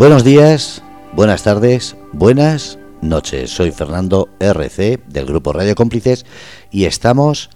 [0.00, 3.50] Buenos días, buenas tardes, buenas noches.
[3.50, 6.24] Soy Fernando RC del grupo Radio Cómplices
[6.70, 7.50] y estamos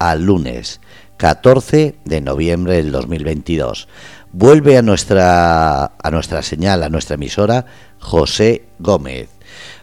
[0.00, 0.80] al lunes
[1.16, 3.86] 14 de noviembre del 2022.
[4.32, 7.66] Vuelve a nuestra a nuestra señal, a nuestra emisora
[8.00, 9.28] José Gómez.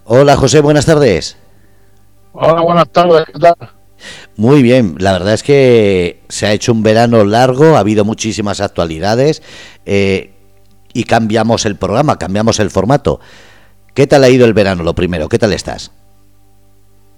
[0.04, 1.38] Hola José, buenas tardes.
[2.34, 3.56] Hola, buenas tardes, ¿qué tal?
[4.36, 8.60] Muy bien, la verdad es que se ha hecho un verano largo, ha habido muchísimas
[8.60, 9.42] actualidades
[9.86, 10.33] eh,
[10.94, 13.20] y cambiamos el programa, cambiamos el formato.
[13.94, 15.30] ¿Qué tal ha ido el verano, lo primero?
[15.30, 15.92] ¿Qué tal estás?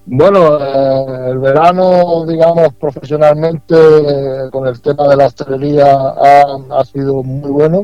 [0.07, 7.23] Bueno, eh, el verano, digamos, profesionalmente, eh, con el tema de la hostelería, ha, sido
[7.23, 7.83] muy bueno.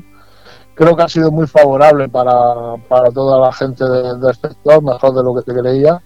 [0.75, 5.23] Creo que ha sido muy favorable para, para toda la gente del sector, mejor de
[5.23, 6.01] lo que se creía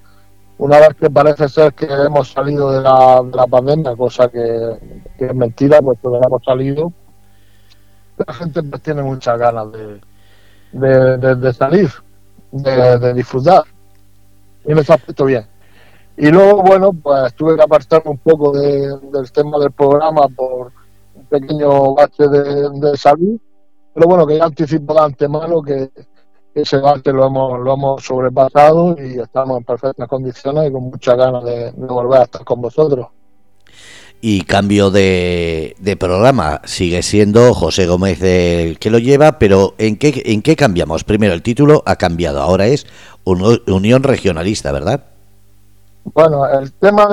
[0.57, 4.77] una vez que parece ser que hemos salido de la, de la pandemia, cosa que,
[5.17, 6.93] es mentira, pues que hemos salido,
[8.25, 9.99] la gente pues tiene muchas ganas de,
[11.35, 11.89] de, salir,
[12.51, 13.63] de, disfrutar.
[14.65, 15.45] Y en ese aspecto bien.
[16.17, 20.71] Y luego, bueno, pues tuve que apartarme un poco del tema del programa por
[21.13, 23.37] un pequeño bache de, salud,
[23.93, 25.89] pero bueno, que ya anticipo de antemano que,
[26.53, 31.17] ese debate lo hemos, lo hemos sobrepasado y estamos en perfectas condiciones y con muchas
[31.17, 33.07] ganas de, volver a estar con vosotros.
[34.27, 40.23] Y cambio de, programa, sigue siendo José Gómez el que lo lleva, pero ¿en qué,
[40.25, 41.03] ¿en qué cambiamos?
[41.03, 42.87] Primero, el título ha cambiado, ahora es
[43.23, 45.03] Unión Regionalista, ¿verdad?
[46.05, 47.05] Bueno, el tema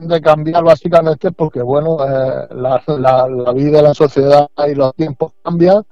[0.00, 4.94] de, cambiar básicamente es porque, bueno, eh, la, la, la vida la sociedad y los
[4.94, 5.82] tiempos cambian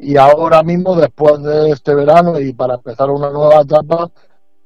[0.00, 4.10] y ahora mismo, después de este verano y para empezar una nueva etapa,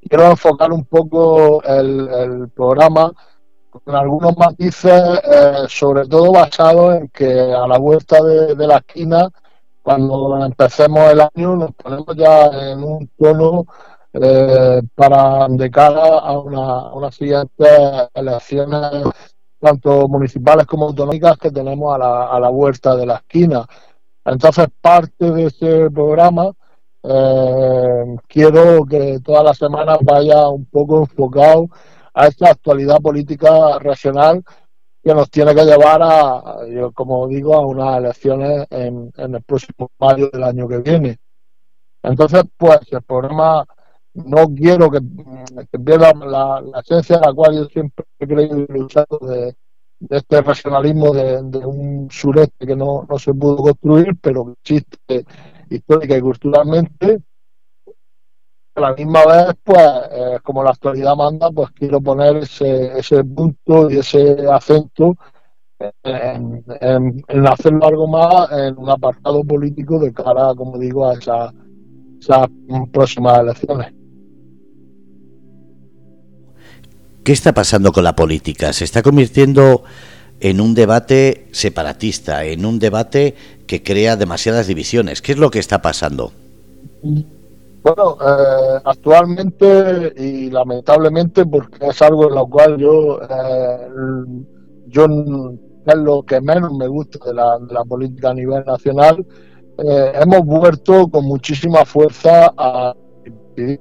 [0.09, 3.13] quiero enfocar un poco el, programa
[3.73, 9.29] con algunos matices, eh, sobre todo basados en que a la vuelta de, la esquina,
[9.83, 13.65] cuando empecemos el año, nos ponemos ya en un tono
[14.13, 17.69] eh, para de cara a, una, unas siguientes
[18.15, 19.05] elecciones,
[19.59, 23.67] tanto municipales como autonómicas, que tenemos a la, a la vuelta de la esquina.
[24.25, 26.53] Entonces, parte de ese programa,
[27.03, 31.69] eh, quiero que todas las semanas vaya un poco enfocado
[32.15, 34.43] a esta actualidad política regional
[35.03, 36.59] que nos tiene que llevar a,
[36.95, 41.19] como digo, a unas elecciones en, el próximo mayo del año que viene.
[42.03, 43.67] Entonces, pues el programa
[44.15, 45.01] no quiero que,
[45.79, 49.57] pierda la, esencia a la cual yo siempre he creído y luchado de,
[49.99, 55.25] de este regionalismo de, un sureste que no, no, se pudo construir, pero que existe
[55.71, 57.23] histórica y culturalmente.
[58.75, 63.23] A la misma vez, pues, eh, como la actualidad manda, pues quiero poner ese, ese
[63.23, 65.15] punto y ese acento
[66.03, 71.53] en, en, hacerlo algo más en un apartado político de cara, como digo, a esas
[72.93, 73.93] próximas elecciones.
[77.25, 78.73] ¿Qué está pasando con la política?
[78.73, 79.85] Se está convirtiendo
[80.41, 85.23] en un debate separatista, en un debate que crea demasiadas divisiones.
[85.23, 86.33] ¿Qué es lo que está pasando?
[87.83, 93.89] Bueno, eh, actualmente y lamentablemente, porque es algo en lo cual yo, eh,
[94.87, 95.07] yo
[95.85, 99.27] es lo que menos me gusta de la, de la política a nivel nacional,
[99.79, 102.95] eh, hemos vuelto con muchísima fuerza a
[103.57, 103.79] eh,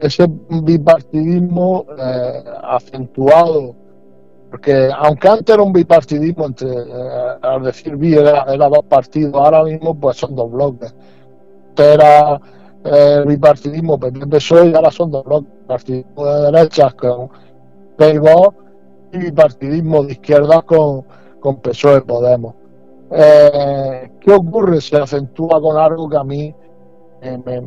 [0.00, 0.26] ese
[0.64, 1.86] bipartidismo
[2.64, 3.76] acentuado,
[4.50, 6.70] porque aunque antes era un bipartidismo, entre,
[7.40, 10.92] al decir bi era, dos partidos, ahora mismo pues son dos bloques.
[11.76, 12.40] Era
[12.84, 17.30] el bipartidismo PP-PSOE y ahora son dos bloques, partidismo de derechas con
[17.96, 18.56] PEI-VOX
[19.12, 21.04] y bipartidismo de izquierda con,
[21.40, 22.54] con PSOE Podemos.
[23.10, 24.80] ¿Qué ocurre?
[24.80, 26.54] Se acentúa con algo que a mí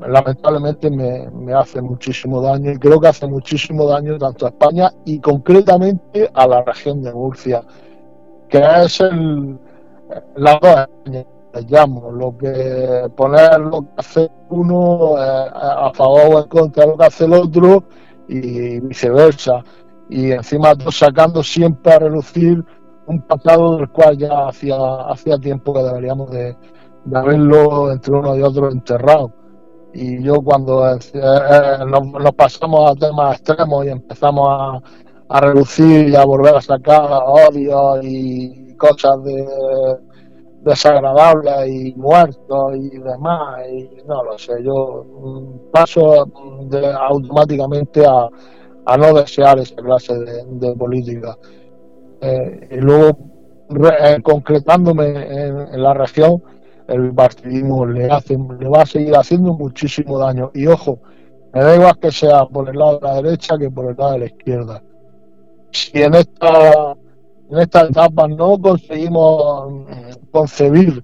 [0.08, 5.20] lamentablemente me, hace muchísimo daño y creo que hace muchísimo daño tanto a España y
[5.20, 7.64] concretamente a la región de Murcia,
[8.50, 9.58] que es el,
[10.36, 10.88] las dos
[11.68, 16.92] llamo, lo que poner lo que hace uno eh, a favor o en contra de
[16.92, 17.84] lo que hace el otro
[18.28, 19.64] y viceversa.
[20.10, 22.64] Y encima sacando siempre a relucir
[23.08, 24.78] un pasado del cual ya hacía,
[25.10, 26.56] hacía tiempo que deberíamos de,
[27.06, 29.32] de haberlo entre uno y otro enterrado
[29.94, 34.82] y yo cuando eh, eh, nos, pasamos a temas extremos y empezamos a,
[35.30, 39.46] a, reducir y a volver a sacar odio y cosas de,
[40.68, 46.28] desagradables y muertos y demás, y no lo sé, yo mm, paso
[46.70, 48.30] de, automáticamente a,
[48.86, 51.38] a, no desear esa clase de, política.
[52.22, 53.18] Eh, y luego,
[54.24, 56.42] concretándome en, en, la región,
[56.88, 60.52] el bipartidismo le hace, le va a seguir haciendo muchísimo daño.
[60.54, 61.00] Y ojo,
[61.54, 64.14] me da igual que sea por el lado de la derecha que por el lado
[64.14, 64.84] de la izquierda.
[65.72, 66.96] Si en esta,
[67.50, 71.04] en esta etapa no conseguimos mm, concebir,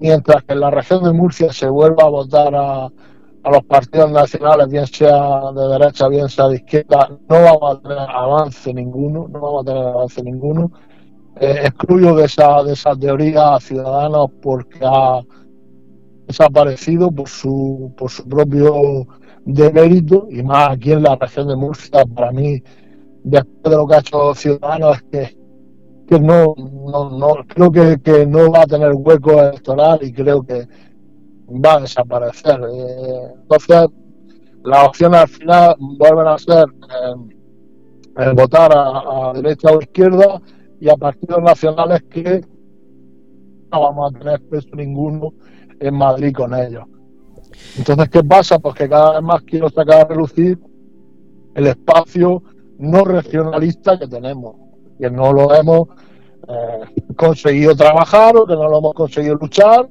[0.00, 2.84] mientras que en la región de Murcia se vuelva a votar a,
[3.46, 7.80] a los partidos nacionales, bien sea de derecha, bien sea de izquierda, no vamos a
[7.80, 10.72] tener avance ninguno, no vamos a tener avance ninguno.
[11.38, 15.20] Eh, excluyo de esa, de esa teoría ciudadanos porque ha
[16.26, 19.06] desaparecido por su, por su propio
[19.44, 22.62] demérito y más aquí en la región de Murcia, para mí,
[23.22, 25.38] después de lo que ha hecho Ciudadanos, es que,
[26.06, 30.42] que no, no, no, creo que, que no va a tener hueco electoral y creo
[30.42, 30.66] que
[31.48, 32.60] va a desaparecer.
[32.60, 33.88] Eh, entonces,
[34.64, 36.66] las opciones al final vuelven a ser
[38.18, 40.40] eh, votar a, derecha o izquierda
[40.80, 42.44] y a partidos nacionales que
[43.72, 45.34] no vamos a tener peso ninguno
[45.80, 46.84] en Madrid con ellos.
[47.78, 48.58] Entonces, ¿qué pasa?
[48.58, 50.58] Pues que cada vez más quiero sacar a relucir
[51.54, 52.42] el espacio
[52.78, 54.56] no regionalista que tenemos,
[54.98, 55.88] que no lo hemos
[56.48, 59.88] eh, conseguido trabajar o que no lo hemos conseguido luchar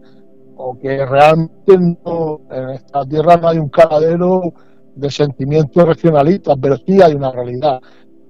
[0.57, 4.53] o que realmente en esta tierra no hay un caladero
[4.95, 7.81] de sentimientos regionalistas, pero sí hay una realidad.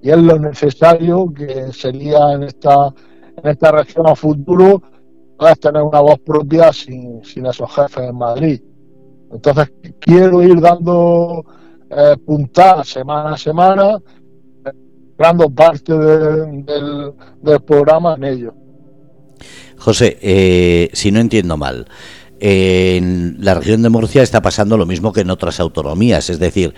[0.01, 2.94] Y es lo necesario que sería en esta,
[3.38, 4.81] en esta región a futuro
[5.38, 8.62] poder tener una voz propia sin, sin esos jefes en Madrid.
[9.31, 11.44] Entonces quiero ir dando
[11.89, 14.00] eh, puntadas semana a semana,
[15.17, 16.65] dando parte del,
[17.41, 18.53] del programa en ello.
[19.77, 21.88] José, eh, si no entiendo mal,
[22.39, 26.73] en la región de Murcia está pasando lo mismo que en otras autonomías, es decir,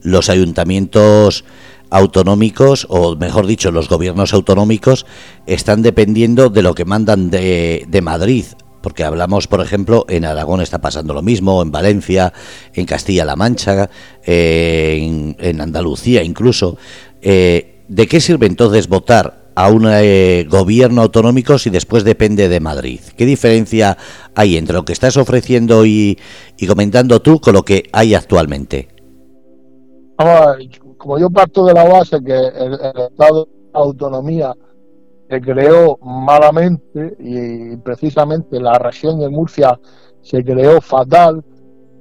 [0.00, 1.44] los ayuntamientos
[1.90, 5.06] autonómicos, o mejor dicho, los gobiernos autonómicos,
[5.46, 8.46] están dependiendo de lo que mandan de, Madrid.
[8.80, 12.32] Porque hablamos, por ejemplo, en Aragón está pasando lo mismo, en Valencia,
[12.72, 13.90] en Castilla-La Mancha,
[14.24, 16.78] en, Andalucía incluso.
[17.20, 22.58] Eh, ¿De qué sirve entonces votar a un eh, gobierno autonómico si después depende de
[22.58, 23.00] Madrid?
[23.18, 23.98] ¿Qué diferencia
[24.34, 26.18] hay entre lo que estás ofreciendo y,
[26.66, 28.88] comentando tú con lo que hay actualmente?
[30.96, 32.78] como yo parto de la base que el,
[33.10, 34.54] Estado de autonomía
[35.28, 39.78] se creó malamente y precisamente la región de Murcia
[40.22, 41.44] se creó fatal,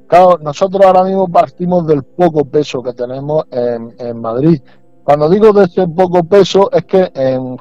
[0.07, 4.61] claro, nosotros ahora mismo partimos del poco peso que tenemos en, en Madrid
[5.03, 7.12] cuando digo de ese poco peso es que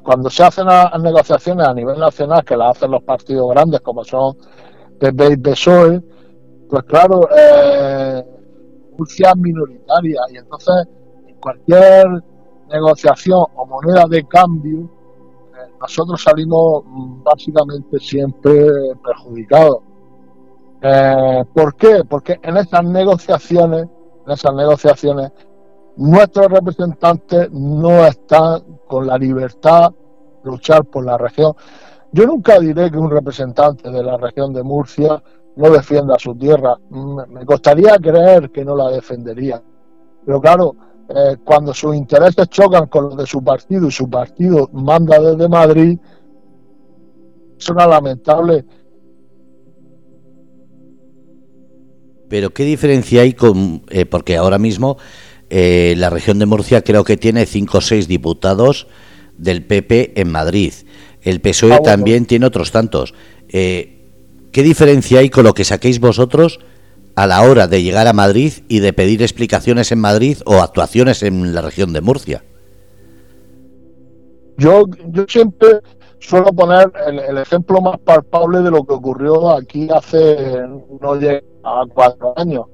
[0.02, 4.04] cuando se hacen las negociaciones a nivel nacional, que las hacen los partidos grandes como
[4.04, 4.36] son
[4.98, 6.02] PP y PSOE,
[6.68, 8.24] pues claro, eh,
[8.96, 10.86] Murcia es minoritaria y entonces
[11.26, 12.06] en cualquier
[12.68, 16.84] negociación o moneda de cambio, eh, nosotros salimos
[17.24, 18.68] básicamente siempre
[19.02, 19.78] perjudicados.
[20.82, 22.04] Eh, ¿Por qué?
[22.08, 23.88] Porque en esas negociaciones,
[24.26, 25.32] en esas negociaciones
[25.96, 29.90] nuestros representantes no están con la libertad
[30.42, 31.54] de luchar por la región.
[32.12, 35.22] Yo nunca diré que un representante de la región de Murcia
[35.56, 36.76] no defienda su tierra.
[36.90, 39.62] Me costaría creer que no la defendería.
[40.24, 40.74] Pero claro,
[41.08, 45.48] eh, cuando sus intereses chocan con los de su partido y su partido manda desde
[45.48, 45.98] Madrid,
[47.58, 48.64] es una lamentable.
[52.28, 54.98] Pero ¿qué diferencia hay con, eh, porque ahora mismo
[55.50, 58.86] eh, la región de Murcia creo que tiene cinco o seis diputados
[59.36, 60.72] del PP en Madrid.
[61.22, 63.14] El PSOE ah, también tiene otros tantos.
[63.48, 63.96] Eh,
[64.52, 66.60] ¿Qué diferencia hay con lo que saquéis vosotros
[67.16, 71.22] a la hora de llegar a Madrid y de pedir explicaciones en Madrid o actuaciones
[71.24, 72.44] en la región de Murcia?
[74.56, 75.80] Yo, yo siempre
[76.20, 80.36] suelo poner el, ejemplo más palpable de lo que ocurrió aquí hace
[81.00, 82.66] no llega a cuatro años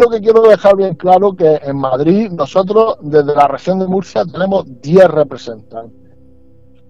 [0.00, 4.24] lo que quiero dejar bien claro que en Madrid nosotros desde la región de Murcia
[4.24, 6.04] tenemos 10 representantes.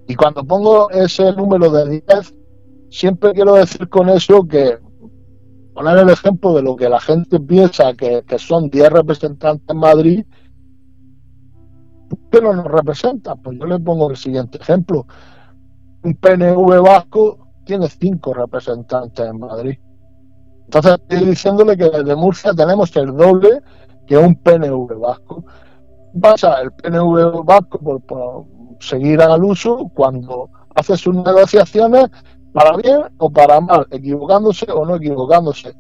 [0.08, 2.34] Y cuando pongo ese número de 10,
[2.90, 4.78] siempre quiero decir con eso que
[5.74, 10.24] poner el ejemplo de lo que la gente piensa que, son 10 representantes en Madrid,
[12.08, 13.34] ¿por qué no nos representa?
[13.34, 15.06] Pues yo le pongo el siguiente ejemplo.
[16.04, 19.78] Un PNV vasco tiene 5 representantes en Madrid.
[20.64, 23.62] Entonces estoy diciéndole que desde Murcia tenemos el doble
[24.06, 25.44] que un PNV vasco.
[26.20, 28.46] Pasa el PNV vasco por,
[28.80, 32.08] seguir al uso cuando hace sus negociaciones
[32.52, 35.74] para bien o para mal, equivocándose o no equivocándose.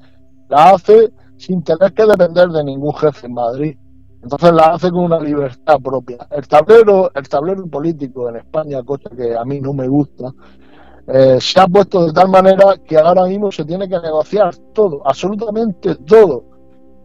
[0.48, 3.76] La hace sin tener que depender de ningún jefe en Madrid.
[4.22, 6.26] Entonces la hace con una libertad propia.
[6.30, 10.32] El tablero, el tablero político en España, cosa que a mí no me gusta,
[11.06, 15.02] eh, se ha puesto de tal manera que ahora mismo se tiene que negociar todo,
[15.04, 16.44] absolutamente todo.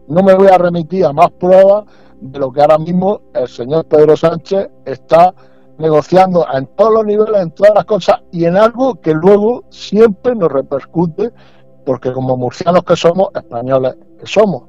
[0.08, 1.86] No me voy a remitir a más pruebas
[2.22, 5.34] de lo que ahora mismo el señor Pedro Sánchez está
[5.77, 10.36] negociando en todos los niveles, en todas las cosas y en algo que luego siempre
[10.36, 11.32] nos repercute,
[11.86, 14.63] porque como murcianos que somos, españoles que somos.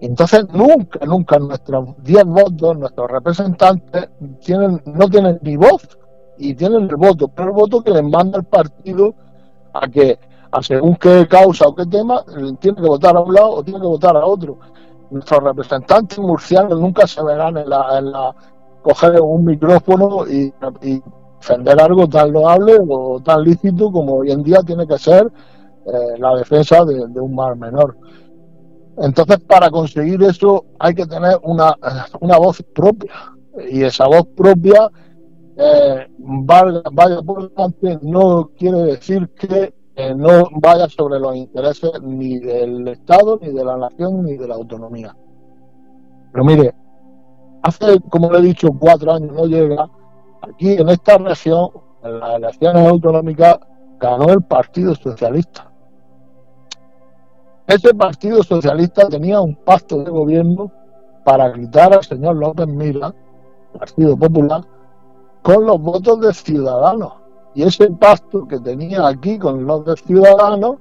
[0.00, 4.08] Entonces nunca, nunca nuestros 10 votos, nuestros representantes
[4.40, 5.96] tienen, no tienen ni voz
[6.42, 9.14] y tienen el voto, pero el voto que les manda el partido
[9.72, 10.18] a que,
[10.50, 12.24] a según qué causa o qué tema,
[12.58, 14.58] tiene que votar a un lado o tiene que votar a otro.
[15.10, 18.34] Nuestros representantes murcianos nunca se verán en la,
[18.82, 20.52] coger un micrófono y,
[21.38, 25.26] defender algo tan loable o tan lícito como hoy en día tiene que ser
[25.86, 27.96] eh, la defensa de, un mar menor.
[28.98, 31.76] Entonces, para conseguir eso hay que tener una,
[32.20, 33.12] una voz propia.
[33.70, 34.88] Y esa voz propia
[35.56, 42.38] eh, vaya, por delante, no quiere decir que eh, no vaya sobre los intereses ni
[42.38, 45.14] del Estado, ni de la nación, ni de la autonomía.
[46.32, 46.74] Pero mire,
[47.62, 49.90] hace, como le he dicho, cuatro años no llega,
[50.40, 51.70] aquí en esta región,
[52.02, 53.58] en las elecciones autonómicas,
[54.00, 55.70] ganó el Partido Socialista.
[57.66, 60.72] Ese Partido Socialista tenía un pacto de gobierno
[61.24, 63.14] para quitar al señor López Mira,
[63.78, 64.62] Partido Popular,
[65.42, 67.12] con los votos de Ciudadanos.
[67.54, 70.76] Y ese pacto que tenía aquí con los de Ciudadanos,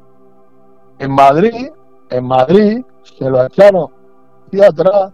[1.00, 1.70] en Madrid,
[2.10, 3.88] en Madrid, se lo echaron
[4.48, 5.12] hacia atrás,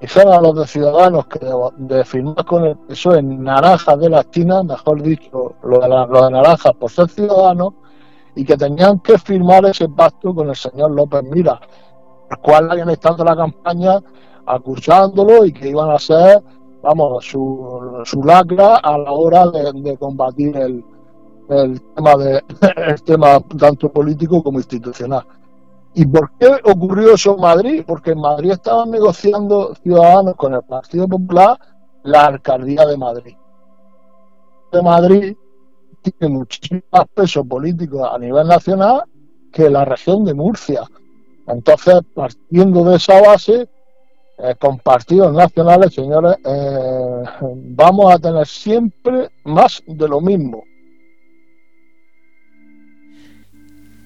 [0.00, 1.40] dijeron a los de Ciudadanos que
[1.76, 6.06] de, firmar con el PSOE en naranjas de la esquina, mejor dicho, lo de, la,
[6.06, 7.74] lo de naranjas por ser ciudadanos,
[8.34, 11.60] y que tenían que firmar ese pacto con el señor López Mira,
[12.30, 14.00] el cual habían estado en la campaña
[14.46, 16.42] acusándolo y que iban a ser
[16.82, 20.84] vamos, su, su lacra a la hora de, combatir el,
[21.48, 22.42] el tema de
[22.76, 25.24] el tema tanto político como institucional.
[25.94, 27.84] ¿Y por qué ocurrió eso en Madrid?
[27.86, 31.58] Porque en Madrid estaban negociando ciudadanos con el Partido Popular
[32.02, 33.36] la alcaldía de Madrid.
[34.72, 35.36] De Madrid
[36.02, 39.04] tiene muchísimo más peso político a nivel nacional
[39.52, 40.82] que la región de Murcia.
[41.46, 43.68] Entonces, partiendo de esa base,
[44.38, 50.64] eh, con partidos nacionales, señores, eh, vamos a tener siempre más de lo mismo.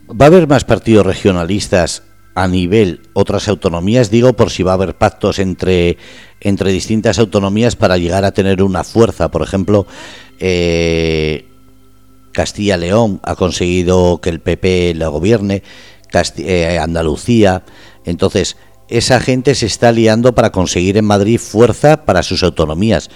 [0.09, 2.03] ¿Va a haber más partidos regionalistas
[2.35, 4.11] a nivel otras autonomías?
[4.11, 5.97] Digo, por si va a haber pactos entre,
[6.41, 9.31] entre distintas autonomías para llegar a tener una fuerza.
[9.31, 9.87] Por ejemplo,
[10.41, 11.47] eh,
[12.33, 15.63] Castilla-León ha conseguido que el PP la gobierne,
[16.81, 17.63] Andalucía.
[18.05, 18.57] Entonces,
[18.89, 23.11] esa gente se está liando para conseguir en Madrid fuerza para sus autonomías.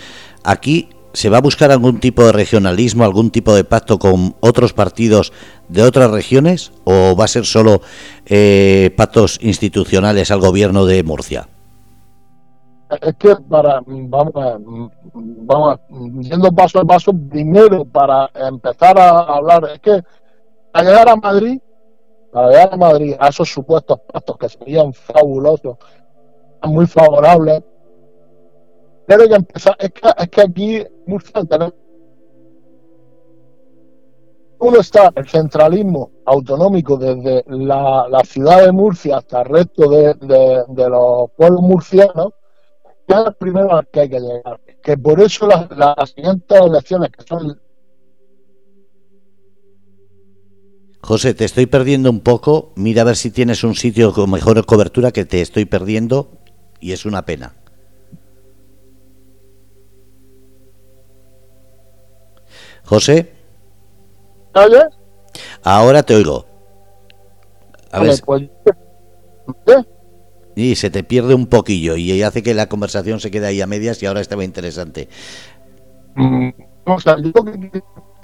[0.45, 4.73] Aquí se va a buscar algún tipo de regionalismo, algún tipo de pacto con otros
[4.73, 5.33] partidos
[5.69, 7.81] de otras regiones o va a ser solo
[8.27, 11.49] eh, pactos institucionales al gobierno de Murcia.
[13.00, 14.33] Es que para vamos,
[15.15, 15.79] vamos
[16.23, 20.03] yendo paso a paso primero para empezar a hablar es que
[20.73, 21.61] al llegar a Madrid
[22.33, 25.77] para llegar a Madrid a esos supuestos pactos que serían fabulosos,
[26.63, 27.63] muy favorables,
[29.07, 31.43] pero que empezar, es que, es que aquí Murcia
[34.61, 40.15] uno está el centralismo autonómico desde la, ciudad de Murcia hasta el resto de,
[40.89, 42.35] los pueblos murcianos,
[43.09, 44.61] que es el primero al que hay que llegar.
[44.83, 47.59] Que por eso las siguientes elecciones, que son
[51.02, 52.73] José, te estoy perdiendo un poco.
[52.76, 56.30] Mira a ver si tienes un sitio con mejor cobertura que te estoy perdiendo
[56.78, 57.54] y es una pena.
[62.85, 63.33] José.
[64.54, 64.85] ¿Oyes?
[65.62, 66.47] Ahora te oigo.
[67.92, 68.21] A ver.
[68.25, 68.49] Pues,
[70.57, 73.66] y se te pierde un poquillo y hace que la conversación se quede ahí a
[73.66, 75.09] medias y ahora estaba interesante.
[76.16, 76.50] Mm,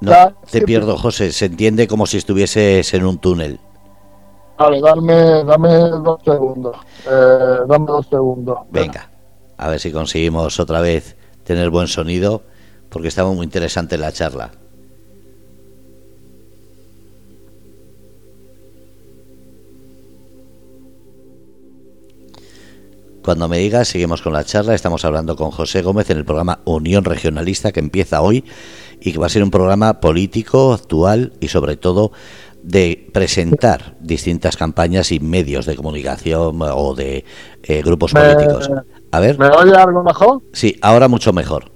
[0.00, 1.32] no, te pierdo, José.
[1.32, 3.58] Se entiende como si estuvieses en un túnel.
[4.58, 6.76] Vale, dame, dame dos segundos.
[7.06, 8.58] Eh, dame dos segundos.
[8.70, 9.10] Venga,
[9.56, 12.42] a ver si conseguimos otra vez tener buen sonido,
[12.88, 14.52] porque estaba muy interesante la charla.
[23.22, 24.74] Cuando me digas, seguimos con la charla.
[24.74, 28.44] Estamos hablando con José Gómez en el programa Unión Regionalista que empieza hoy
[29.00, 32.12] y que va a ser un programa político, actual y sobre todo
[32.62, 37.24] de presentar distintas campañas y medios de comunicación o de
[37.62, 38.68] eh, grupos políticos.
[39.12, 39.38] A ver.
[39.38, 40.42] ¿Me oye algo mejor?
[40.52, 41.70] Sí, ahora mucho mejor.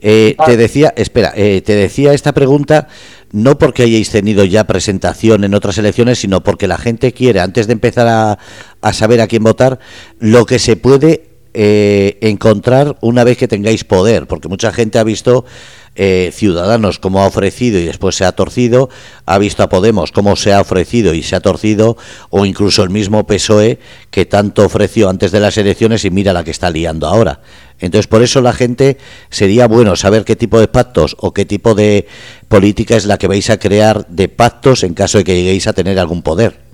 [0.00, 2.86] Eh, te decía, espera, eh, te decía esta pregunta
[3.32, 7.66] no porque hayáis tenido ya presentación en otras elecciones, sino porque la gente quiere, antes
[7.66, 8.38] de empezar a,
[8.80, 9.78] a saber a quién votar,
[10.18, 11.25] lo que se puede
[11.58, 15.46] eh, encontrar una vez que tengáis poder, porque mucha gente ha visto
[15.94, 18.90] eh, Ciudadanos cómo ha ofrecido y después se ha torcido,
[19.24, 21.96] ha visto a Podemos cómo se ha ofrecido y se ha torcido,
[22.28, 23.78] o incluso el mismo PSOE
[24.10, 27.40] que tanto ofreció antes de las elecciones y mira la que está liando ahora.
[27.80, 28.98] Entonces, por eso la gente
[29.30, 32.06] sería bueno saber qué tipo de pactos o qué tipo de
[32.48, 35.72] política es la que vais a crear de pactos en caso de que lleguéis a
[35.72, 36.65] tener algún poder.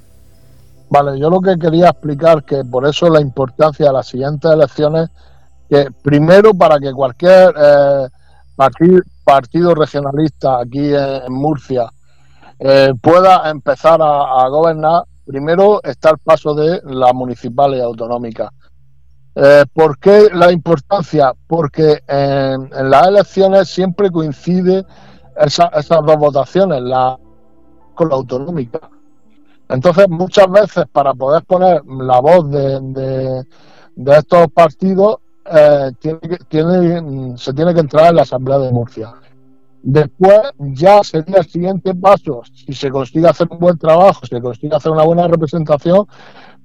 [0.92, 5.08] Vale, yo lo que quería explicar que por eso la importancia de las siguientes elecciones,
[5.66, 8.08] que primero para que cualquier eh,
[9.24, 11.90] partido, regionalista aquí en, Murcia
[12.58, 18.50] eh, pueda empezar a, gobernar, primero está el paso de las municipales y autonómicas.
[19.34, 21.32] Eh, ¿Por qué la importancia?
[21.46, 24.84] Porque en, las elecciones siempre coincide
[25.42, 27.18] esas dos votaciones, la
[27.94, 28.91] con la autonómica.
[29.72, 33.44] Entonces, muchas veces para poder poner la voz de,
[34.06, 35.90] estos partidos, eh,
[36.48, 39.14] tiene se tiene que entrar en la Asamblea de Murcia.
[39.82, 44.40] Después ya sería el siguiente paso, si se consigue hacer un buen trabajo, si se
[44.40, 46.06] consigue hacer una buena representación,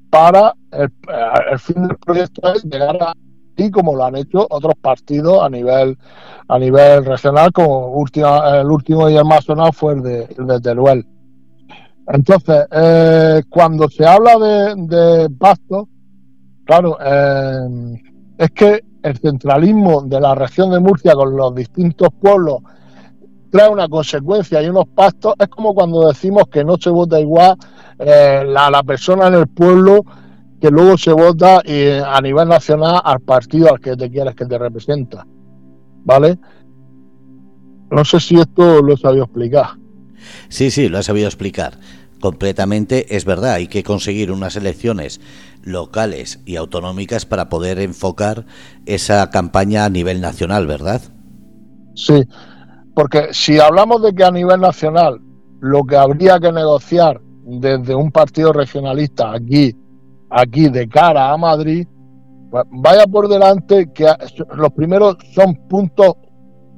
[0.10, 3.14] para el, fin del proyecto es llegar a
[3.60, 5.98] y como lo han hecho otros partidos a nivel
[6.48, 10.46] a nivel regional, como última, el último y el más sonado fue el de, el
[10.46, 11.17] de Teruel.
[12.08, 15.90] Entonces, eh, cuando se habla de, de pasto,
[16.64, 18.02] claro, eh,
[18.38, 22.60] es que el centralismo de la región de Murcia con los distintos pueblos
[23.50, 25.34] trae una consecuencia y unos pastos.
[25.38, 27.58] Es como cuando decimos que no se vota igual
[28.00, 30.04] eh, la, la, persona en el pueblo
[30.62, 34.58] que luego se vota a nivel nacional al partido al que te quieres que te
[34.58, 35.26] representa.
[36.04, 36.40] ¿Vale?
[37.92, 39.68] No sé si esto lo he sabido explicar.
[40.50, 41.78] Sí, sí, lo has sabido explicar
[42.20, 43.16] completamente.
[43.16, 45.22] Es verdad, hay que conseguir unas elecciones
[45.64, 48.46] locales y autonómicas para poder enfocar
[48.86, 51.02] esa campaña a nivel nacional, ¿verdad?
[51.96, 52.24] Sí,
[52.96, 55.20] porque si hablamos de que a nivel nacional
[55.60, 59.76] lo que habría que negociar desde un partido regionalista aquí,
[60.30, 61.88] aquí de cara a Madrid,
[62.72, 64.08] vaya por delante que
[64.56, 66.14] los primeros son puntos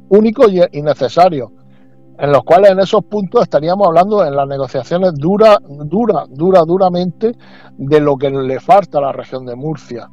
[0.10, 1.50] únicos y necesarios
[2.20, 7.34] en los cuales en esos puntos estaríamos hablando en las negociaciones dura, dura, dura, duramente
[7.78, 10.10] de lo que le falta a la región de Murcia.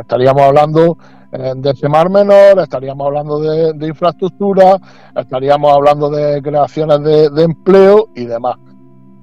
[0.00, 0.98] Estaríamos hablando
[1.32, 4.78] eh, de ese mar menor, estaríamos hablando de, infraestructura,
[5.14, 8.56] estaríamos hablando de creaciones de, empleo y demás.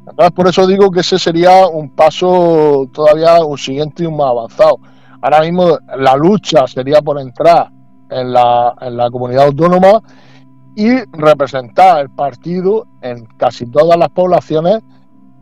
[0.09, 4.27] Entonces, por eso digo que ese sería un paso todavía un siguiente y un más
[4.27, 4.79] avanzado.
[5.21, 7.69] Ahora mismo la lucha sería por entrar
[8.09, 10.01] en la, en la comunidad autónoma
[10.75, 14.79] y representar el partido en casi todas las poblaciones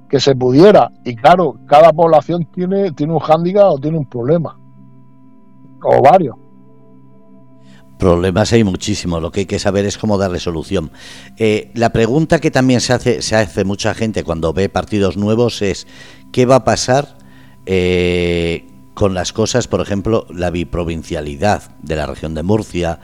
[0.09, 0.91] que se pudiera.
[1.03, 4.57] Y claro, cada población tiene, tiene un hándicap o tiene un problema.
[5.83, 6.35] O varios.
[7.99, 10.91] Problemas hay muchísimos, lo que hay que saber es cómo darle solución.
[11.37, 15.63] Eh, la pregunta que también se hace, se hace mucha gente cuando ve partidos nuevos
[15.63, 15.87] es
[16.31, 17.17] ¿qué va a pasar
[17.65, 22.99] eh, con las cosas, por ejemplo, la biprovincialidad de la región de Murcia,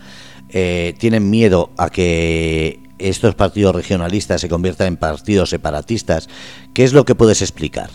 [0.54, 6.30] eh, tienen miedo a que estos partidos regionalistas se conviertan en partidos separatistas.
[6.74, 7.89] ¿Qué es lo que puedes explicar?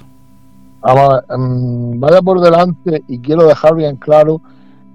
[1.28, 4.40] Em, vaya por delante y quiero dejar bien claro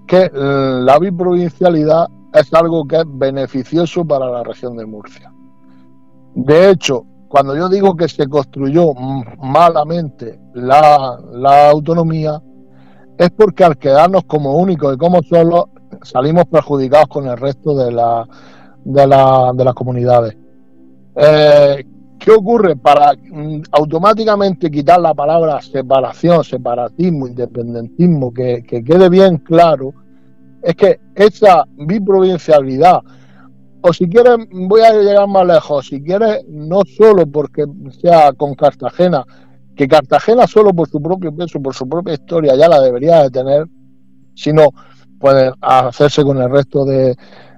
[0.07, 5.31] que eh, la biprovincialidad es algo que es beneficioso para la región de Murcia.
[6.35, 8.93] De hecho, cuando yo digo que se construyó
[9.41, 12.41] malamente la, la autonomía,
[13.17, 15.65] es porque al quedarnos como únicos y como solos
[16.03, 18.27] salimos perjudicados con el resto de, la,
[18.83, 20.37] de, la, de las comunidades.
[21.15, 21.85] Eh,
[22.23, 22.77] ¿Qué ocurre?
[22.77, 29.93] Para mm, automáticamente quitar la palabra separación, separatismo, independentismo, que, quede bien claro,
[30.61, 33.01] es que esa biprovincialidad,
[33.81, 37.65] o si quieres, voy a llegar más lejos, si quieres, no solo porque
[38.01, 39.25] sea con Cartagena,
[39.75, 43.31] que Cartagena solo por su propio peso, por su propia historia ya la debería de
[43.31, 43.67] tener,
[44.33, 44.69] sino
[45.23, 47.15] puede hacerse con el resto de,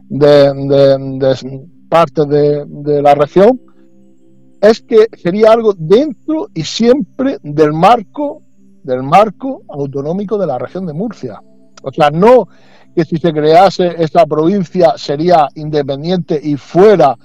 [0.08, 3.60] de, partes de, la región,
[4.62, 8.44] es que sería algo dentro y siempre del marco
[8.84, 11.42] del marco autonómico de la región de Murcia.
[11.82, 12.48] O sea, no
[12.96, 17.18] que si se crease esta provincia sería independiente y fuera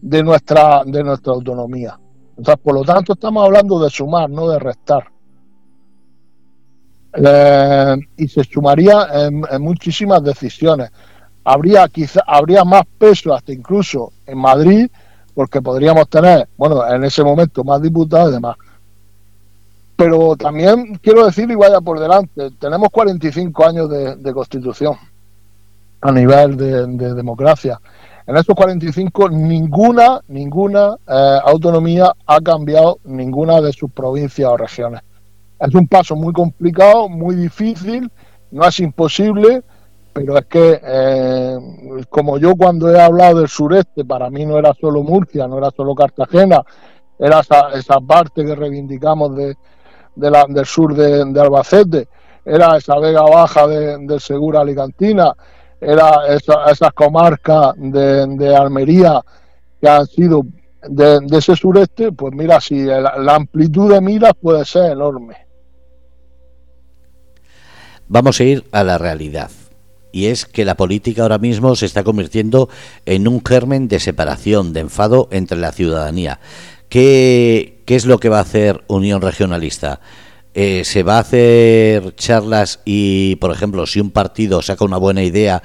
[0.00, 2.00] de nuestra de nuestra autonomía.
[2.30, 5.13] Entonces, por lo tanto, estamos hablando de sumar, no de restar.
[7.16, 10.90] Eh, y se sumaría en, muchísimas decisiones.
[11.44, 14.88] Habría quizá habría más peso hasta incluso en Madrid
[15.34, 18.56] porque podríamos tener, bueno, en ese momento más diputados y demás.
[19.96, 24.96] Pero también quiero decir, y vaya por delante, tenemos 45 años de, constitución
[26.00, 27.80] a nivel de, democracia.
[28.26, 35.02] En estos 45 ninguna, ninguna eh, autonomía ha cambiado ninguna de sus provincias o regiones.
[35.58, 38.10] Es un paso muy complicado, muy difícil,
[38.50, 39.62] no es imposible,
[40.12, 41.58] pero es que eh,
[42.08, 45.70] como yo cuando he hablado del sureste, para mí no era solo Murcia, no era
[45.70, 46.62] solo Cartagena,
[47.18, 49.56] era esa, parte que reivindicamos de,
[50.16, 52.08] la, del sur de, Albacete,
[52.44, 55.32] era esa vega baja de, Segura Alicantina,
[55.80, 59.20] era esa, esas comarcas de, Almería
[59.80, 60.42] que han sido
[60.88, 65.43] de, ese sureste, pues mira, si la amplitud de miras puede ser enorme.
[68.14, 69.50] Vamos a ir a la realidad
[70.12, 72.68] y es que la política ahora mismo se está convirtiendo
[73.06, 76.38] en un germen de separación, de enfado entre la ciudadanía.
[76.88, 79.98] ¿Qué, es lo que va a hacer Unión Regionalista?
[80.54, 85.24] Eh, ¿Se va a hacer charlas y, por ejemplo, si un partido saca una buena
[85.24, 85.64] idea,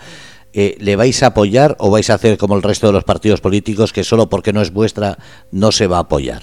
[0.52, 3.42] eh, ¿le vais a apoyar o vais a hacer como el resto de los partidos
[3.42, 5.20] políticos que solo porque no es vuestra
[5.52, 6.42] no se va a apoyar?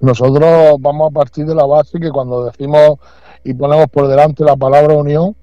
[0.00, 2.98] Nosotros vamos a partir de la base que cuando decimos
[3.44, 5.36] y ponemos por delante la palabra unión,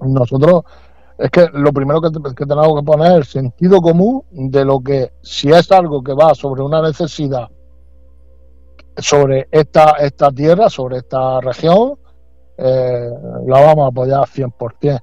[0.00, 0.64] nosotros
[1.18, 5.12] es que lo primero que, tenemos que poner es el sentido común de lo que,
[5.22, 7.48] si es algo que va sobre una necesidad,
[8.96, 11.98] sobre esta, esta tierra, sobre esta región,
[12.56, 13.10] eh,
[13.46, 15.02] la vamos a apoyar 100%.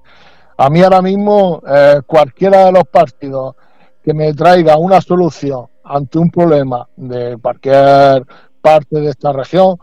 [0.57, 3.55] A mí ahora mismo, eh, cualquiera de los partidos
[4.03, 8.25] que me traiga una solución ante un problema de cualquier
[8.61, 9.77] parte de esta región,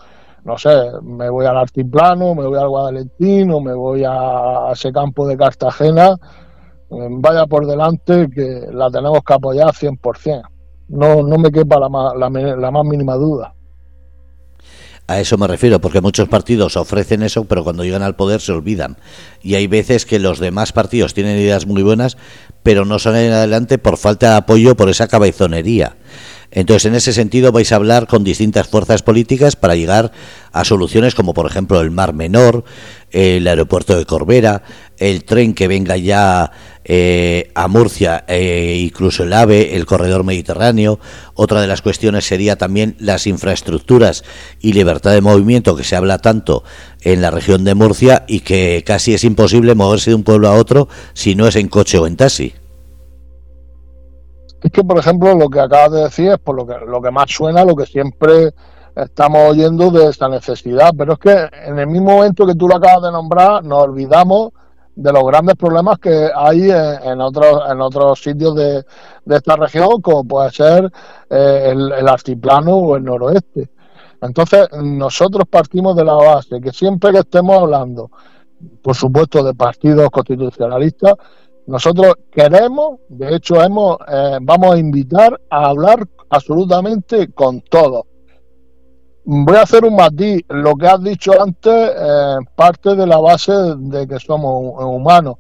[0.48, 0.70] no sé,
[1.02, 6.16] me voy al Altiplano, me voy al Guadalentino, me voy a, ese campo de Cartagena,
[6.90, 10.42] eh, vaya por delante que la tenemos que apoyar 100%.
[10.88, 13.52] No, no me quepa la, la, más mínima duda.
[15.06, 18.52] A eso me refiero, porque muchos partidos ofrecen eso, pero cuando llegan al poder se
[18.52, 18.96] olvidan.
[19.42, 22.16] Y hay veces que los demás partidos tienen ideas muy buenas,
[22.62, 25.96] pero no salen adelante por falta de apoyo por esa cabezonería.
[26.50, 30.12] Entonces, en ese sentido, vais a hablar con distintas fuerzas políticas para llegar
[30.50, 32.64] a soluciones como, por ejemplo, el Mar Menor,
[33.11, 34.62] el aeropuerto de Corbera,
[34.96, 36.50] el tren que venga ya
[36.84, 40.98] eh, a Murcia, eh, incluso el AVE, el corredor mediterráneo.
[41.34, 44.24] Otra de las cuestiones sería también las infraestructuras
[44.61, 46.64] y libertad de movimiento que se habla tanto
[47.02, 50.54] en la región de Murcia y que casi es imposible moverse de un pueblo a
[50.54, 52.54] otro si no es en coche o en taxi.
[54.62, 57.10] Es que, por ejemplo, lo que acabas de decir es por lo que, lo que
[57.10, 58.52] más suena, lo que siempre
[58.96, 60.90] estamos oyendo de esta necesidad.
[60.96, 64.50] Pero es que en el mismo momento que tú lo acabas de nombrar, nos olvidamos
[64.96, 68.84] de los grandes problemas que hay en, otros en otros sitios de,
[69.26, 70.90] esta región, como puede ser
[71.30, 73.70] eh, el, el altiplano o el noroeste.
[74.20, 78.10] Entonces, nosotros partimos de la base que siempre que estemos hablando,
[78.82, 81.14] por supuesto, de partidos constitucionalistas,
[81.68, 88.04] nosotros queremos, de hecho, hemos, eh, vamos a invitar a hablar absolutamente con todos.
[89.26, 90.40] Voy a hacer un matiz.
[90.48, 95.37] Lo que has dicho antes eh, parte de la base de que somos humanos.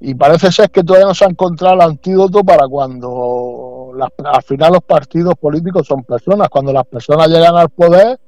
[0.00, 4.74] Y parece ser que todavía no se ha encontrado el antídoto para cuando al final
[4.74, 6.50] los partidos políticos son personas.
[6.50, 8.20] Cuando las personas llegan al poder,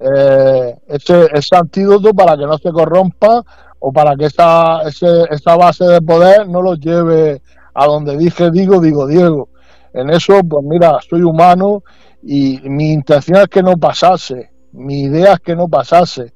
[0.00, 3.44] eh, ese, ese antídoto para que no se corrompa
[3.84, 7.42] o para que esa, esa base de poder no los lleve
[7.74, 9.48] a donde dije digo, digo Diego.
[9.92, 11.82] En eso, pues mira, soy humano
[12.22, 16.32] y mi intención es que no pasase, mi idea es que no pasase,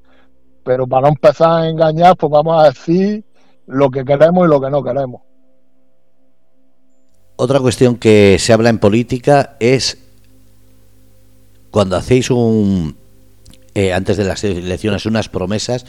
[0.63, 3.23] pero para no empezar a engañar, pues vamos a decir
[3.65, 5.21] lo que queremos y lo que no queremos.
[7.37, 9.97] Otra cuestión que se habla en política es
[11.71, 12.97] cuando hacéis un,
[13.73, 15.85] eh, antes de las elecciones, unas promesas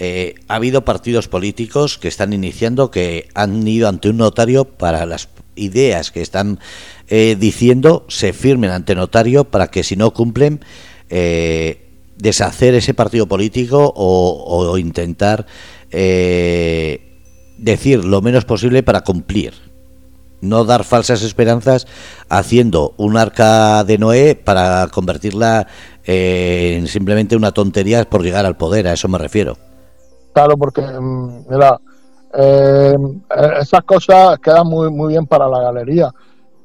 [0.00, 5.06] eh, ha habido partidos políticos que están iniciando que han ido ante un notario para
[5.06, 6.60] las ideas que están
[7.08, 10.60] eh, diciendo se firmen ante notario para que si no cumplen
[11.10, 11.84] eh,
[12.16, 15.46] deshacer ese partido político o, intentar
[17.58, 19.54] decir lo menos posible para cumplir
[20.40, 21.88] no dar falsas esperanzas
[22.28, 25.66] haciendo un arca de Noé para convertirla
[26.04, 29.67] en simplemente una tontería por llegar al poder, a eso me refiero.
[30.38, 31.46] Claro, porque, mm,
[32.32, 32.94] eh,
[33.60, 36.14] esas cosas quedan muy, muy bien para la galería.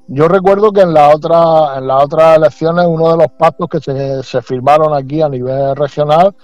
[0.07, 3.79] Yo recuerdo que en la otra, en las otras elecciones uno de los pactos que
[4.21, 6.35] se, firmaron aquí a nivel regional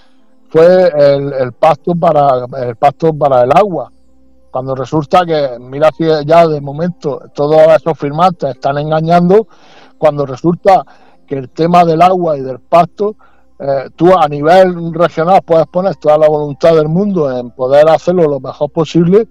[0.49, 3.91] fue el, pacto para el pacto para el agua.
[4.49, 9.47] Cuando resulta que, mira si ya de momento todos esos firmantes están engañando,
[9.99, 10.83] cuando resulta
[11.27, 13.17] que el tema del agua y del pasto,
[13.59, 18.27] eh, tú a nivel regional puedes poner toda la voluntad del mundo en poder hacerlo
[18.27, 19.27] lo mejor posible,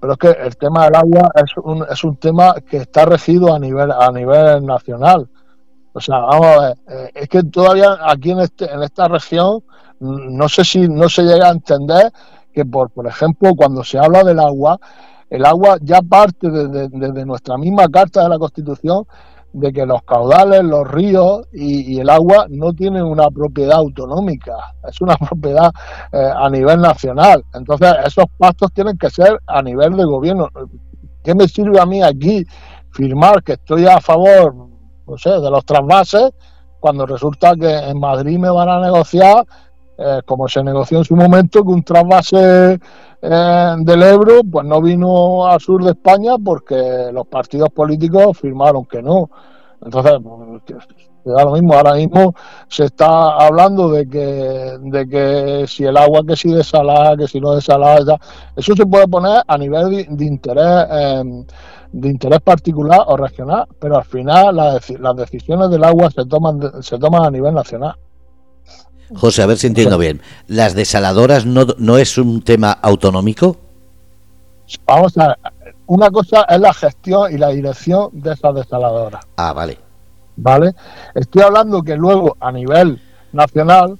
[0.00, 3.54] pero es que el tema del agua es un, es un tema que está regido
[3.54, 5.28] a nivel, a nivel nacional.
[5.92, 9.62] O sea, vamos a ver, eh, es que todavía aquí en, este, en esta región
[10.00, 12.12] no sé si no se llega a entender
[12.52, 14.78] que, por, por ejemplo, cuando se habla del agua,
[15.30, 19.06] el agua ya parte desde de, nuestra misma Carta de la Constitución
[19.52, 24.56] de que los caudales, los ríos y, el agua no tienen una propiedad autonómica,
[24.88, 25.70] es una propiedad
[26.12, 27.44] eh, a nivel nacional.
[27.54, 30.48] Entonces, esos pactos tienen que ser a nivel de gobierno.
[31.22, 32.44] ¿Qué me sirve a mí aquí
[32.90, 34.54] firmar que estoy a favor,
[35.06, 36.30] no sé, de los trasvases,
[36.80, 39.46] cuando resulta que en Madrid me van a negociar
[39.98, 42.80] eh, como se negoció en su momento, que un trasvase
[43.22, 48.84] eh, del Ebro pues no vino al sur de España porque los partidos políticos firmaron
[48.84, 49.30] que no.
[49.80, 50.12] Entonces,
[50.66, 50.84] pues,
[51.24, 51.74] da lo mismo.
[51.74, 52.34] Ahora mismo
[52.68, 57.40] se está hablando de que, de que si el agua que si desalada, que si
[57.40, 58.18] no desalada,
[58.56, 60.86] eso se puede poner a nivel de, interés.
[60.90, 61.44] Em,
[61.92, 66.82] de interés particular o regional, pero al final las, las decisiones del agua se toman
[66.82, 67.96] se toman a nivel nacional.
[69.14, 70.20] José, a ver si entiendo bien.
[70.46, 73.56] ¿Las desaladoras no, no es un tema autonómico?
[74.86, 75.36] Vamos a ver.
[75.86, 79.24] Una cosa es la gestión y la dirección de esas desaladoras.
[79.36, 79.78] Ah, vale.
[80.36, 80.72] Vale.
[81.14, 83.00] Estoy hablando que luego a nivel
[83.32, 83.98] nacional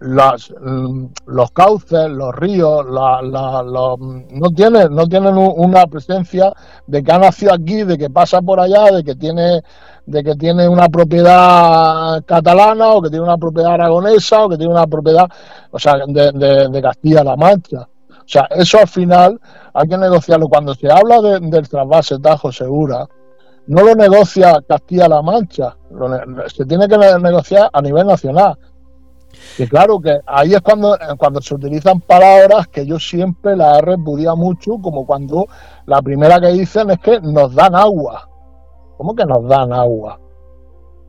[0.00, 6.52] las, mm, los cauces, los ríos, no tienen, no tienen una presencia
[6.86, 9.62] de que ha nacido aquí, de que pasa por allá, de que tiene,
[10.06, 14.72] de que tiene una propiedad catalana o que tiene una propiedad aragonesa o que tiene
[14.72, 15.28] una propiedad,
[15.70, 17.88] o sea, de, de, Castilla-La Mancha.
[18.10, 19.40] O sea, eso al final
[19.72, 20.48] hay que negociarlo.
[20.48, 23.06] Cuando se habla del trasvase Tajo Segura,
[23.66, 25.76] no lo negocia Castilla-La Mancha,
[26.54, 28.56] se tiene que negociar a nivel nacional.
[29.58, 33.96] Y claro que ahí es cuando, cuando se utilizan palabras que yo siempre las he
[34.36, 35.46] mucho, como cuando
[35.86, 38.28] la primera que dicen es que nos dan agua.
[38.96, 40.18] ¿Cómo que nos dan agua?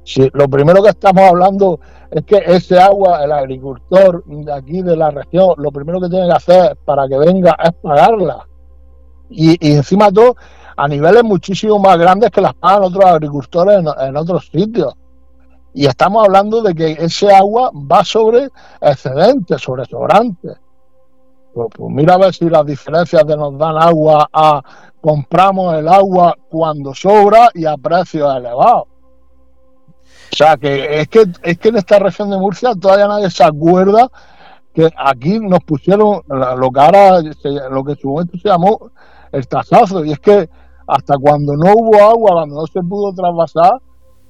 [0.03, 1.79] Si lo primero que estamos hablando
[2.09, 6.27] es que ese agua, el agricultor de aquí de la región, lo primero que tiene
[6.27, 8.47] que hacer para que venga es pagarla.
[9.29, 10.35] Y, y encima todo
[10.75, 14.93] a niveles muchísimo más grandes que las pagan otros agricultores en otros sitios.
[15.73, 18.49] Y estamos hablando de que ese agua va sobre
[18.81, 20.49] excedente, sobre sobrante.
[21.53, 24.61] Pues, pues, mira a ver si las diferencias de nos dan agua a
[25.01, 28.87] compramos el agua cuando sobra y a precios elevados.
[30.31, 33.43] O sea que es que es que en esta región de Murcia todavía nadie se
[33.43, 34.09] acuerda
[34.73, 37.21] que aquí nos pusieron lo que ahora
[37.71, 38.91] lo que en su momento se llamó
[39.31, 40.49] el tasazo y es que
[40.87, 43.79] hasta cuando no hubo agua, cuando no se pudo trasvasar,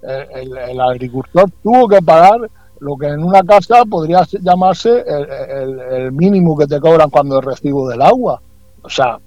[0.02, 2.40] el, agricultor tuvo que pagar
[2.80, 7.90] lo que en una casa podría llamarse el, mínimo que te cobran cuando el recibo
[7.90, 8.42] del agua.
[8.82, 9.20] O sea,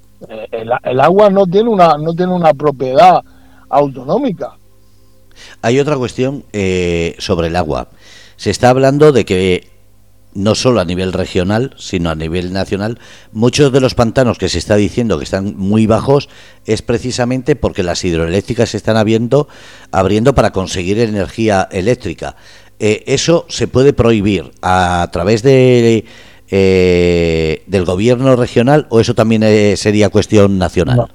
[0.51, 3.23] el, agua no tiene una no tiene una propiedad
[3.69, 4.57] autonómica.
[5.61, 7.89] Hay otra cuestión eh, sobre el agua.
[8.37, 9.72] Se está hablando de que
[10.35, 12.99] no solo a nivel regional, sino a nivel nacional,
[13.33, 16.29] muchos de los pantanos que se está diciendo que están muy bajos
[16.65, 19.49] es precisamente porque las hidroeléctricas se están abriendo,
[19.91, 22.37] abriendo para conseguir energía eléctrica.
[22.79, 26.05] Eh, ¿Eso se puede prohibir a, través de,
[26.51, 31.13] eh, del gobierno regional o eso también eh, sería cuestión nacional?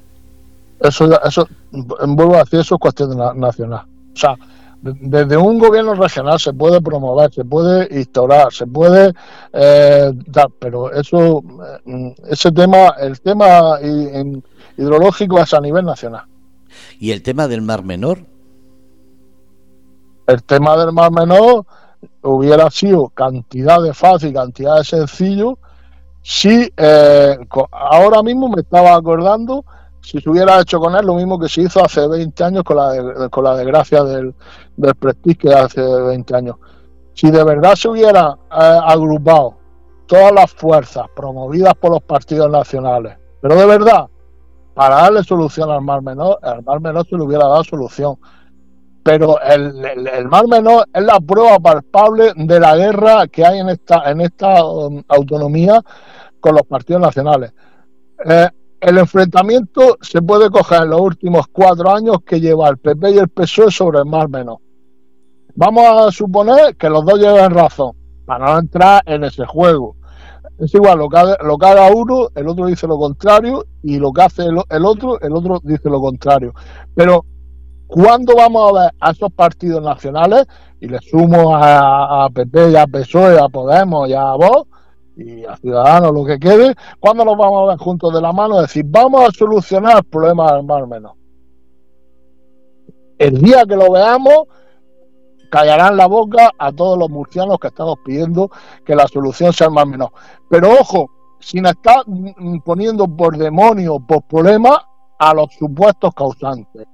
[0.80, 3.86] Eso, eso, vuelvo a decir, eso es cuestión nacional.
[4.14, 4.36] O sea,
[5.00, 9.14] desde un gobierno regional se puede promover, se puede instaurar, se puede
[9.54, 11.44] eh, dar, pero eso,
[11.86, 13.80] eh, ese tema, el tema
[14.78, 16.26] hidrológico es a nivel nacional.
[17.00, 18.26] ¿Y el tema del Mar Menor?
[20.28, 21.66] El tema del Mar Menor
[22.22, 25.58] hubiera sido cantidad de fácil, cantidad de sencillo,
[26.22, 27.38] si eh,
[27.72, 29.64] ahora mismo me estaba acordando
[30.08, 32.78] si se hubiera hecho con él lo mismo que se hizo hace 20 años con
[32.78, 34.34] la, con la desgracia del,
[34.78, 36.56] del Prestige hace 20 años.
[37.14, 39.58] Si de verdad se hubiera eh, agrupado
[40.06, 44.08] todas las fuerzas promovidas por los partidos nacionales, pero de verdad,
[44.74, 48.16] para darle solución al Mar Menor, al Mar Menor se le hubiera dado solución.
[49.04, 53.70] Pero el, el, Mar Menor es la prueba palpable de la guerra que hay en
[53.70, 55.82] esta, en esta um, autonomía
[56.40, 57.52] con los partidos nacionales.
[58.26, 63.12] Eh, el enfrentamiento se puede coger en los últimos cuatro años que lleva el PP
[63.12, 64.60] y el PSOE sobre el Mar Menor.
[65.56, 67.94] Vamos a suponer que los dos llevan razón,
[68.26, 69.96] para no entrar en ese juego.
[70.60, 74.12] Es igual, lo que, lo que haga uno, el otro dice lo contrario, y lo
[74.12, 76.54] que hace el, el otro, el otro dice lo contrario.
[76.94, 77.26] Pero,
[77.88, 80.46] ¿cuándo vamos a ver a esos partidos nacionales,
[80.80, 84.70] y le sumo a, a PP y a PSOE, a Podemos y a Vox,
[85.18, 88.62] y a Ciudadanos, lo que quede, ¿cuándo nos vamos a ver juntos de la mano?
[88.62, 91.16] decir, vamos a solucionar el problema del Mar Menor.
[93.18, 94.44] El día que lo veamos,
[95.50, 98.52] callarán la boca a todos los murcianos que estamos pidiendo
[98.86, 100.12] que la solución sea el Mar Menor.
[100.50, 102.04] Pero ojo, sin estar
[102.64, 104.86] poniendo por demonio, por problema,
[105.18, 106.86] a los supuestos causantes.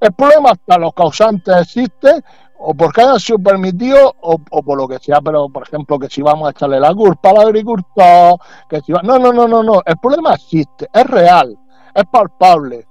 [0.00, 2.22] El problema hasta los causantes existen
[2.66, 6.22] o porque hayan sido permitidos o, por lo que sea, pero por ejemplo que si
[6.22, 9.02] vamos a echarle la culpa al agricultor, que si va...
[9.02, 11.58] no, no, no, no, no, el problema existe, es real,
[11.94, 12.86] es palpable,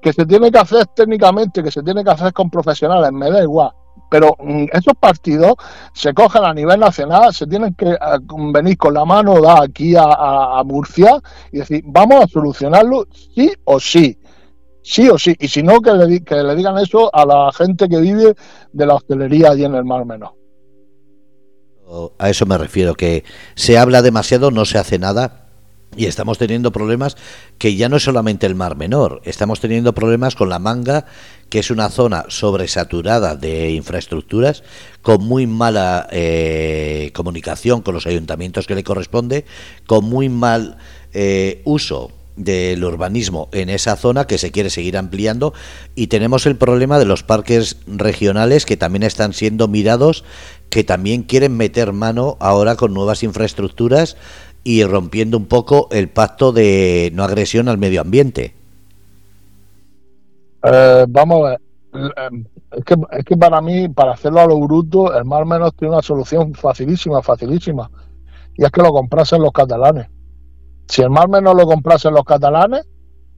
[0.00, 3.42] que se tiene que hacer técnicamente, que se tiene que hacer con profesionales, me da
[3.42, 3.72] igual,
[4.08, 5.54] pero mm, esos partidos
[5.92, 7.98] se cogen a nivel nacional, se tienen que eh,
[8.52, 13.80] venir con la mano da aquí a Murcia y decir, vamos a solucionarlo sí o
[13.80, 14.16] sí
[14.82, 17.88] sí o sí, y si no, que le, que le digan eso a la gente
[17.88, 18.34] que vive
[18.72, 20.34] de la hostelería allí en el Mar Menor.
[22.18, 23.24] A eso me refiero, que
[23.56, 25.48] se habla demasiado, no se hace nada.
[25.96, 27.16] Y estamos teniendo problemas
[27.58, 31.06] que ya no es solamente el Mar Menor, estamos teniendo problemas con la manga,
[31.48, 34.62] que es una zona sobresaturada de infraestructuras,
[35.02, 39.44] con muy mala eh, comunicación con los ayuntamientos que le corresponde,
[39.84, 40.78] con muy mal
[41.12, 45.52] eh, uso del urbanismo en esa zona que se quiere seguir ampliando
[45.94, 50.24] y tenemos el problema de los parques regionales que también están siendo mirados,
[50.68, 54.16] que también quieren meter mano ahora con nuevas infraestructuras
[54.64, 58.54] y rompiendo un poco el pacto de no agresión al medio ambiente.
[60.62, 61.60] Eh, vamos a ver.
[61.92, 65.74] Eh, es que, es que para mí, para hacerlo a lo bruto, el Mar Menos
[65.74, 67.90] tiene una solución facilísima, facilísima.
[68.56, 70.06] Y es que lo comprasen los catalanes.
[70.90, 72.84] Si el Mar Menor lo comprasen los catalanes,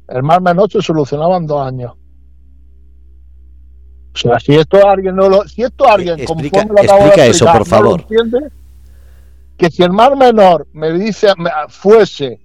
[0.09, 1.93] el Mar Menor se solucionaba en dos años.
[4.15, 8.01] O sea, si esto alguien no lo, si esto alguien explica, explica eso, por favor.
[8.01, 8.51] entiende,
[9.59, 11.29] que si el Mar Menor me dice
[11.69, 12.41] fuese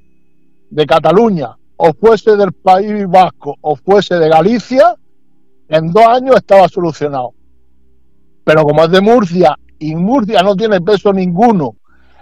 [0.69, 4.93] de Cataluña o fuese del País Vasco o fuese de Galicia,
[5.69, 7.31] en dos años estaba solucionado.
[8.43, 11.77] Pero como es de Murcia y Murcia no tiene peso ninguno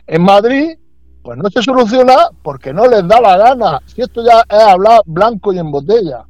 [0.06, 0.78] en Madrid,
[1.26, 3.82] pues no se soluciona porque no les da la gana.
[3.88, 6.24] Si esto ya es hablar blanco y en botella.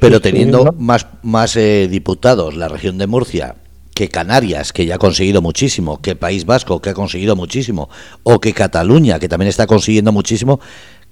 [0.00, 3.54] Pero teniendo más, más eh, diputados la región de Murcia
[3.94, 7.88] que Canarias, que ya ha conseguido muchísimo, que País Vasco, que ha conseguido muchísimo,
[8.22, 10.60] o que Cataluña, que también está consiguiendo muchísimo,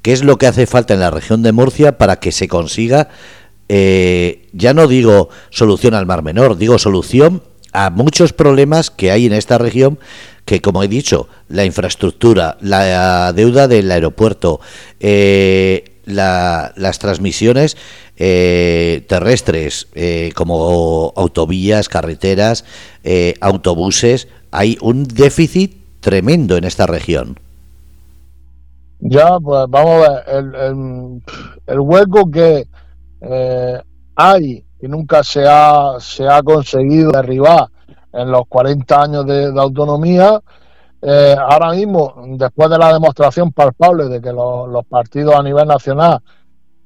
[0.03, 3.09] ¿qué es lo que hace falta en la región de Murcia para que se consiga,
[3.69, 7.43] eh, ya no digo solución al Mar Menor, digo solución
[7.77, 9.99] a muchos problemas que hay en esta región
[10.47, 14.61] que como he dicho, la infraestructura, la deuda del aeropuerto,
[15.01, 17.77] eh, las transmisiones
[18.17, 22.65] eh, terrestres, eh, como autovías, carreteras,
[23.41, 27.39] autobuses, hay un déficit tremendo en esta región.
[29.01, 31.23] Ya, pues vamos a ver, el,
[31.67, 32.67] el hueco que
[34.15, 37.69] hay nunca se ha, se ha conseguido derribar
[38.13, 40.41] en los 40 años de, autonomía.
[41.03, 46.21] Eh, ahora mismo, después de la demostración palpable de que los, partidos a nivel nacional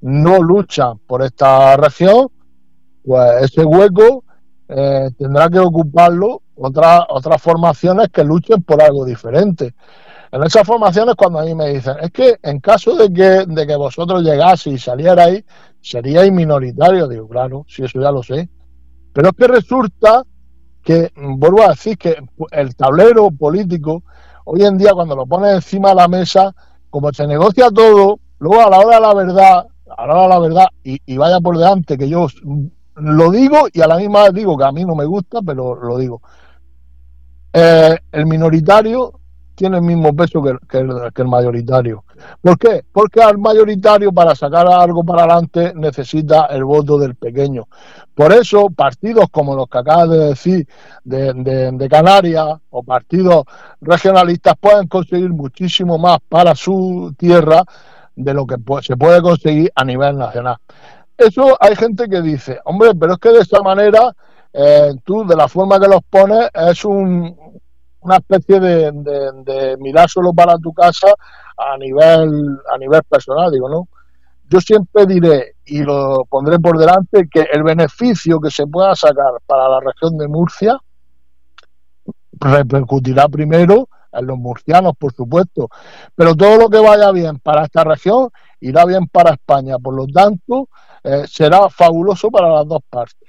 [0.02, 2.28] no luchan por esta región,
[3.04, 4.24] pues ese hueco
[4.68, 9.74] eh, tendrá que ocuparlo otras otras formaciones que luchen por algo diferente.
[10.32, 13.66] En esas formaciones, cuando a mí me dicen, es que en caso de que, de
[13.66, 15.44] que vosotros llegaseis y salierais,
[15.80, 17.08] seríais minoritarios.
[17.08, 18.48] Digo, claro, si eso ya lo sé.
[19.12, 20.24] Pero es que resulta
[20.82, 22.16] que, vuelvo a decir, que
[22.52, 24.02] el tablero político,
[24.44, 26.54] hoy en día, cuando lo pones encima de la mesa,
[26.88, 29.66] como se negocia todo, luego a la hora de la verdad,
[29.96, 32.26] a la hora de la verdad, y, vaya por delante, que yo
[32.94, 35.74] lo digo y a la misma vez digo que a mí no me gusta, pero
[35.74, 36.22] lo digo.
[37.52, 39.19] Eh, el minoritario
[39.61, 42.03] tiene el mismo peso que, el, mayoritario.
[42.40, 42.83] ¿Por qué?
[42.90, 47.69] Porque al mayoritario para sacar algo para adelante necesita el voto del pequeño.
[48.15, 50.67] Por eso partidos como los que acabas de decir
[51.04, 53.44] de, Canarias o partidos
[53.83, 57.63] regionalistas pueden conseguir muchísimo más para su tierra
[58.17, 60.56] de lo que se puede conseguir a nivel nacional.
[61.19, 64.17] Eso hay gente que dice, hombre, pero es que de esa manera
[64.54, 67.37] eh, tú, de la forma que los pones, es un,
[68.03, 71.09] una especie de, mirar solo para tu casa
[71.57, 73.88] a nivel, a nivel personal, digo, ¿no?
[74.48, 79.33] Yo siempre diré, y lo pondré por delante, que el beneficio que se pueda sacar
[79.46, 80.77] para la región de Murcia,
[82.33, 85.69] repercutirá primero en los murcianos, por supuesto.
[86.15, 88.31] Pero todo lo que vaya bien para esta región
[88.61, 89.79] irá bien para España.
[89.79, 90.69] Por lo tanto,
[91.05, 93.29] eh, será fabuloso para las dos partes.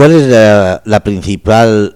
[0.00, 1.94] ¿Cuál es la, principal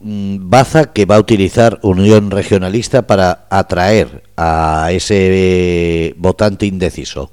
[0.00, 7.32] mm, baza que va a utilizar Unión Regionalista para atraer a ese votante indeciso?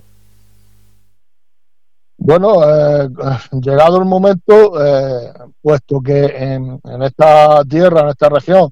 [2.18, 3.08] Bueno, eh,
[3.62, 8.72] llegado el momento, eh, puesto que en, esta tierra, en esta región,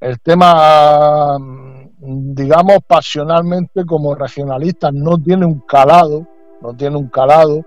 [0.00, 6.26] el tema, mm, digamos, pasionalmente como regionalista no tiene un calado,
[6.62, 7.62] no tiene un calado,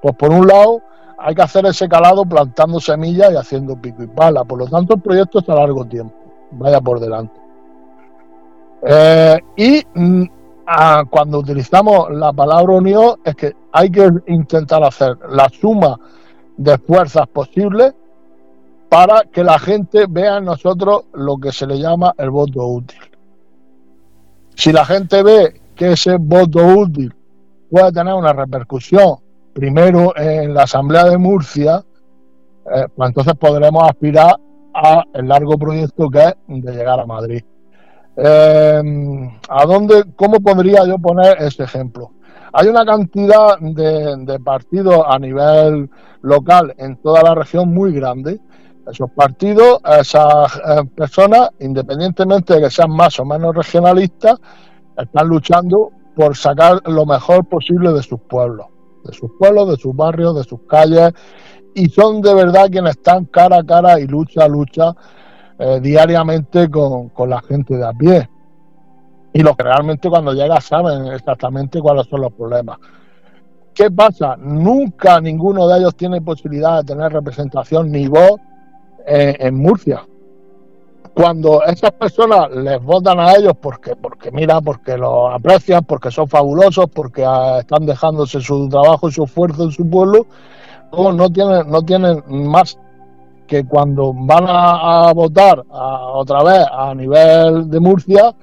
[0.00, 0.82] pues por un lado
[1.22, 4.44] hay que hacer ese calado plantando semillas y haciendo pico y pala.
[4.44, 6.14] Por lo tanto, el proyecto está a largo tiempo,
[6.52, 7.40] vaya por delante.
[8.82, 10.24] Eh, y mm,
[11.08, 15.98] cuando utilizamos la palabra unión es que hay que intentar hacer la suma
[16.56, 17.94] de fuerzas posibles
[18.88, 23.00] para que la gente vea en nosotros lo que se le llama el voto útil.
[24.54, 27.14] Si la gente ve que ese voto útil
[27.70, 29.16] puede tener una repercusión
[29.52, 31.82] primero en la Asamblea de Murcia,
[32.74, 34.36] eh, pues entonces podremos aspirar
[34.74, 37.42] a el largo proyecto que es de llegar a Madrid.
[38.16, 38.82] Eh,
[39.48, 42.12] ¿A dónde, cómo podría yo poner este ejemplo?
[42.52, 45.88] Hay una cantidad de, partidos a nivel
[46.20, 48.40] local en toda la región muy grande.
[48.86, 54.38] Esos partidos, esas eh, personas, independientemente de que sean más o menos regionalistas,
[54.96, 58.66] están luchando por sacar lo mejor posible de sus pueblos,
[59.04, 61.12] de sus pueblos, de sus barrios, de sus calles,
[61.74, 64.94] y son de verdad quienes están cara a cara y lucha a lucha
[65.58, 68.28] eh, diariamente con, con, la gente de a pie.
[69.32, 72.78] Y los que realmente cuando llega saben exactamente cuáles son los problemas.
[73.74, 74.36] ¿Qué pasa?
[74.36, 78.38] Nunca ninguno de ellos tiene posibilidad de tener representación ni voz
[79.06, 80.04] eh, en Murcia.
[81.14, 86.26] Cuando esas personas les votan a ellos porque, porque mira, porque los aprecian, porque son
[86.26, 90.26] fabulosos, porque ah, están dejándose su trabajo y su esfuerzo en su pueblo,
[90.92, 92.78] no tienen, no tienen más
[93.46, 98.34] que cuando van a, votar otra vez a nivel de Murcia,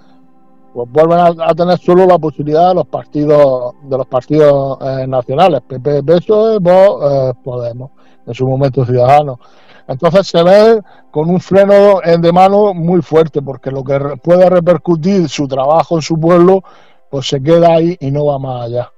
[0.86, 5.62] pues vuelven a, tener solo la posibilidad de los partidos de los partidos eh, nacionales,
[5.68, 7.92] PP, PSOE, eh, Podemos,
[8.26, 9.40] en su momento Ciudadanos.
[9.88, 15.28] Entonces se ve con un freno de mano muy fuerte, porque lo que puede repercutir
[15.28, 16.64] su trabajo en su pueblo,
[17.10, 18.92] pues se queda ahí y no va más allá.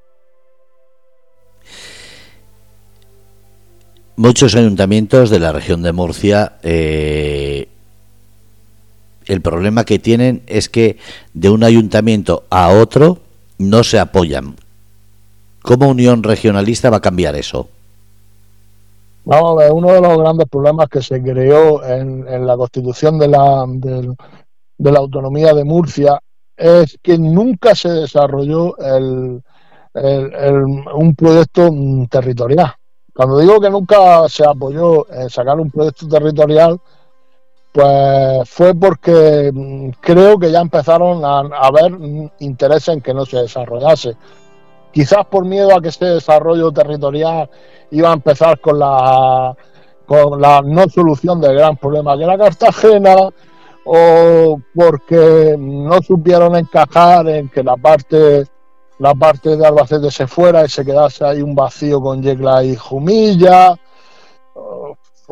[4.21, 7.69] muchos ayuntamientos de la región de Murcia eh,
[9.27, 10.97] el problema que tienen es que
[11.33, 13.19] de un ayuntamiento a otro
[13.57, 14.55] no se apoyan.
[15.61, 17.67] ¿Cómo Unión Regionalista va a cambiar eso?
[19.25, 24.91] A uno de los grandes problemas que se creó en, la constitución de la, de,
[24.91, 26.19] la autonomía de Murcia
[26.57, 29.41] es que nunca se desarrolló el,
[29.93, 31.69] un proyecto
[32.09, 32.73] territorial.
[33.13, 36.79] Cuando digo que nunca se apoyó sacar un proyecto territorial,
[37.71, 41.97] pues fue porque mm, creo que ya empezaron a, haber
[42.39, 44.15] interés en que no se desarrollase.
[44.91, 47.49] Quizás por miedo a que este desarrollo territorial
[47.91, 49.55] iba a empezar con la,
[50.05, 53.15] con la no solución del gran problema que era Cartagena,
[53.85, 58.45] o porque no supieron encajar en que la parte
[58.99, 62.75] la parte de Albacete se fuera y se quedase ahí un vacío con Yecla y
[62.75, 63.75] Jumilla,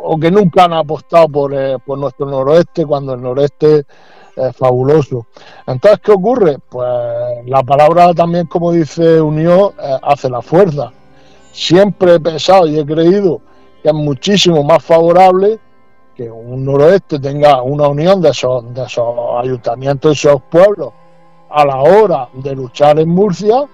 [0.02, 3.86] o, que nunca han apostado por, eh, por nuestro noroeste cuando el noroeste
[4.36, 5.28] es fabuloso.
[5.68, 6.58] Entonces, ¿qué ocurre?
[6.70, 6.88] Pues
[7.46, 10.92] la palabra también, como dice Unión, eh, hace la fuerza.
[11.52, 13.42] Siempre he pensado y he creído
[13.82, 15.60] que es muchísimo más favorable
[16.16, 20.92] que un noroeste tenga una unión de esos, de esos ayuntamientos y esos pueblos
[21.50, 23.68] a la hora de luchar en Murcia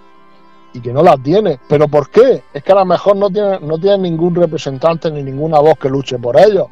[0.76, 1.58] y que no la tiene.
[1.70, 2.44] ¿Pero por qué?
[2.54, 5.90] Es que a lo mejor no tiene, no tiene ningún representante ni ninguna voz que
[5.90, 6.68] luche por ellos.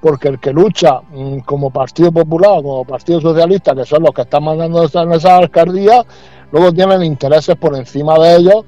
[0.00, 4.22] Porque el que lucha mm, como Partido Popular como Partido Socialista, que son los que
[4.22, 6.04] están mandando en esa alcaldía,
[6.52, 8.64] luego tienen intereses por encima de ellos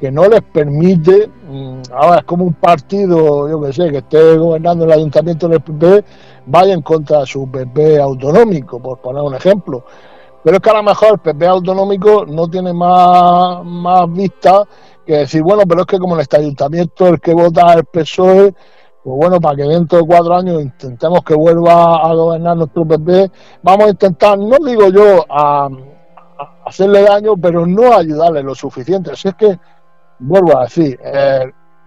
[0.00, 4.38] que no les permite, mm, ahora es como un partido, yo que sé, que esté
[4.38, 6.02] gobernando el ayuntamiento del PP,
[6.46, 9.84] vaya en contra de su PP autonómico, por poner un ejemplo.
[10.42, 14.64] Pero es que a lo mejor el PP autonómico no tiene más, más vista
[15.06, 18.54] que decir, bueno, pero es que como en este ayuntamiento el que vota el PSOE,
[19.02, 23.30] pues bueno, para que dentro de cuatro años intentemos que vuelva a gobernar nuestro PP,
[23.62, 25.68] vamos a intentar, no digo yo a,
[26.66, 29.12] hacerle daño, pero no ayudarle lo suficiente.
[29.12, 29.58] Así es que,
[30.18, 30.98] vuelvo a decir,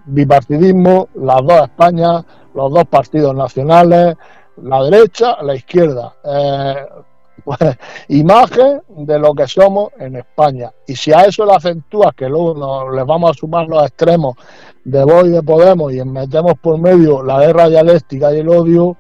[0.05, 4.15] bipartidismo, las dos Españas, los dos partidos nacionales,
[4.57, 6.15] la derecha, la izquierda.
[6.23, 6.75] Eh,
[7.43, 7.59] pues,
[8.09, 10.71] imagen de lo que somos en España.
[10.87, 14.35] Y si a eso le acentúas que luego nos, les vamos a sumar los extremos
[14.83, 18.97] de Vox y de Podemos y metemos por medio la guerra dialéctica y el odio,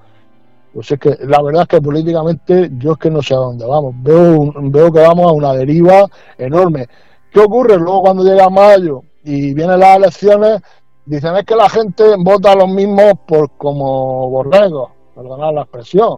[0.73, 3.65] pues es que la verdad es que políticamente yo es que no sé a dónde
[3.65, 3.93] vamos.
[3.97, 6.07] Veo, veo que vamos a una deriva
[6.37, 6.87] enorme.
[7.31, 10.61] ¿Qué ocurre luego cuando llega mayo y vienen las elecciones?
[11.05, 16.17] Dicen es que la gente vota a los mismos por como borregos, perdonad la expresión.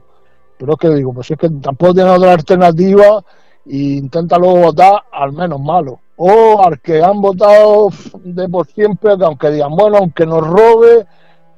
[0.57, 3.23] Pero es que digo, pues es que tampoco tiene otra alternativa
[3.65, 5.99] e intenta luego votar al menos malo.
[6.17, 7.89] O al que han votado
[8.23, 11.05] de por siempre, que aunque digan, bueno, aunque nos robe,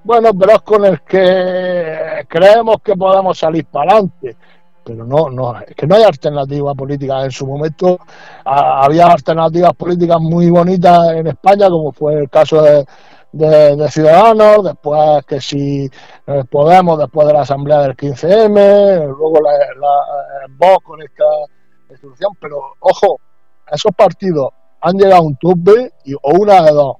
[0.03, 4.35] bueno, pero es con el que creemos que podemos salir para adelante.
[4.83, 7.25] Pero no, no, es que no hay alternativa política.
[7.25, 7.99] En su momento
[8.45, 12.85] había alternativas políticas muy bonitas en España, como fue el caso de,
[13.31, 15.89] de, Ciudadanos, después que si
[16.25, 21.25] eh, Podemos, después de la asamblea del 15M, luego la, la Vox con esta
[21.89, 23.19] institución, pero ojo,
[23.71, 24.49] esos partidos
[24.81, 26.97] han llegado a un tope y, o una de dos,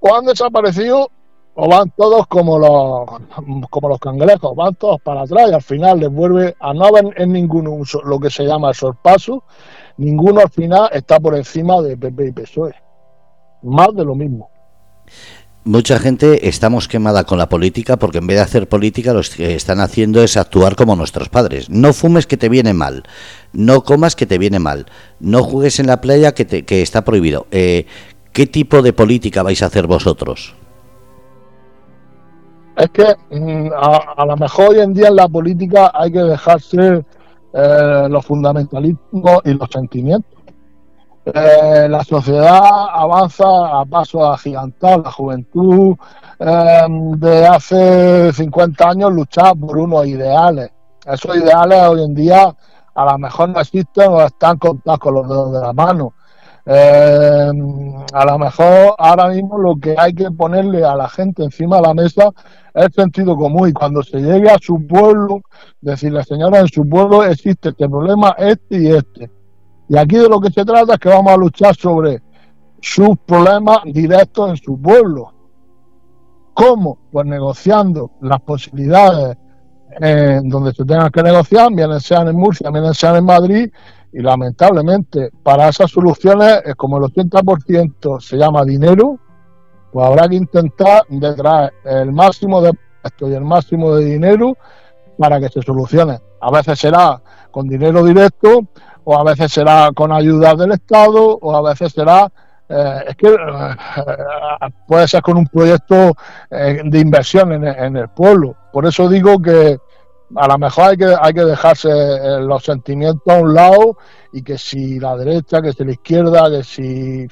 [0.00, 1.08] o han desaparecido
[1.54, 6.00] o van todos como los como los cangrejos, van todos para atrás y al final
[6.00, 9.42] les vuelve a no haber en ninguno lo que se llama el sorpaso,
[9.96, 12.74] ninguno al final está por encima de PP y PSOE.
[13.62, 14.49] Más de lo mismo.
[15.64, 19.54] Mucha gente estamos quemada con la política porque en vez de hacer política lo que
[19.54, 21.68] están haciendo es actuar como nuestros padres.
[21.68, 23.02] No fumes que te viene mal,
[23.52, 24.86] no comas que te viene mal,
[25.20, 27.46] no juegues en la playa que, te, que está prohibido.
[27.50, 27.84] Eh,
[28.32, 30.54] ¿Qué tipo de política vais a hacer vosotros?
[32.76, 37.04] Es que mm, a, lo mejor hoy en día en la política hay que dejarse
[37.52, 40.39] eh, los fundamentalismos y los sentimientos
[41.26, 42.60] eh, la sociedad
[42.92, 43.44] avanza
[43.80, 45.94] a paso agigantados, la juventud
[46.38, 50.70] eh, de hace 50 años luchaba por unos ideales.
[51.04, 52.54] Esos ideales hoy en día
[52.94, 56.14] a lo mejor no existen o están contados con los dedos de la mano.
[56.64, 57.50] Eh,
[58.12, 61.82] a lo mejor ahora mismo lo que hay que ponerle a la gente encima de
[61.82, 62.30] la mesa
[62.74, 65.42] es sentido común y cuando se llegue a su pueblo,
[65.80, 69.39] decirle, señora, en su pueblo existe este problema, este y este
[69.90, 72.22] y aquí de lo que se trata es que vamos a luchar sobre
[72.80, 75.32] sus problemas directos en su pueblo.
[76.54, 76.96] ¿Cómo?
[77.10, 79.36] Pues negociando las posibilidades
[80.00, 83.68] en donde se tengan que negociar, bien sean en Murcia, bien sean en Madrid,
[84.12, 89.18] y lamentablemente para esas soluciones, como el 80% se llama dinero,
[89.92, 92.70] pues habrá que intentar detraer el máximo de
[93.02, 94.56] esto y el máximo de dinero
[95.18, 96.20] para que se solucione.
[96.40, 97.20] A veces será
[97.50, 98.68] con dinero directo,
[99.10, 102.30] o a veces será con ayuda del Estado, o a veces será,
[102.68, 106.14] eh, es que eh, puede ser con un proyecto
[106.48, 108.54] eh, de inversión en, el pueblo.
[108.72, 109.76] Por eso digo que
[110.36, 111.88] a lo mejor hay que, hay que dejarse
[112.42, 113.98] los sentimientos a un lado
[114.32, 117.26] y que si la derecha, que si la izquierda, que si,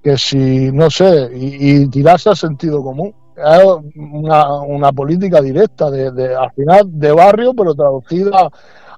[0.00, 3.12] que si no sé, y, tirarse al sentido común.
[3.36, 3.64] Es
[3.96, 8.48] una, una política directa, de, de, al final de barrio, pero traducida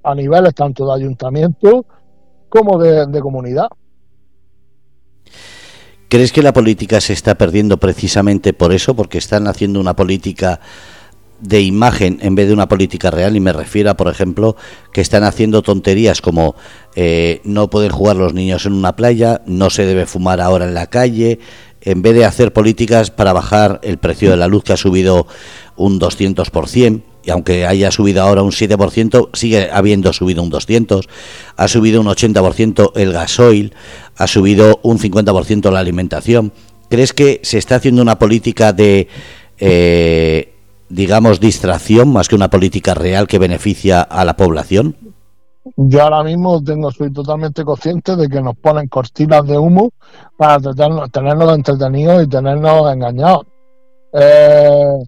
[0.07, 1.85] a niveles tanto de ayuntamiento
[2.49, 3.67] como de, comunidad.
[6.09, 8.95] ¿Crees que la política se está perdiendo precisamente por eso?
[8.95, 10.61] Porque están haciendo una política
[11.41, 14.57] de imagen en vez de una política real y me refiero a, por ejemplo,
[14.93, 16.55] que están haciendo tonterías como
[16.95, 20.75] eh, no pueden jugar los niños en una playa, no se debe fumar ahora en
[20.75, 21.41] la calle,
[21.81, 25.27] en vez de hacer políticas para bajar el precio de la luz que ha subido
[25.77, 31.07] un 200%, y aunque haya subido ahora un 7%, sigue habiendo subido un 200%,
[31.57, 33.75] ha subido un 80% el gasoil,
[34.17, 36.53] ha subido un 50% la alimentación.
[36.89, 39.09] ¿Crees que se está haciendo una política de,
[39.59, 40.55] eh,
[40.89, 44.97] digamos, distracción más que una política real que beneficia a la población?
[45.75, 49.91] Yo ahora mismo tengo, soy totalmente consciente de que nos ponen cortinas de humo
[50.37, 53.47] para tenernos entretenidos y tenernos engañados.
[54.13, 55.05] Eh,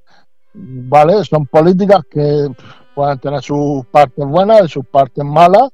[0.59, 1.25] ¿vale?
[1.25, 2.49] Son políticas que
[2.95, 5.71] pueden tener sus partes buenas y sus partes malas,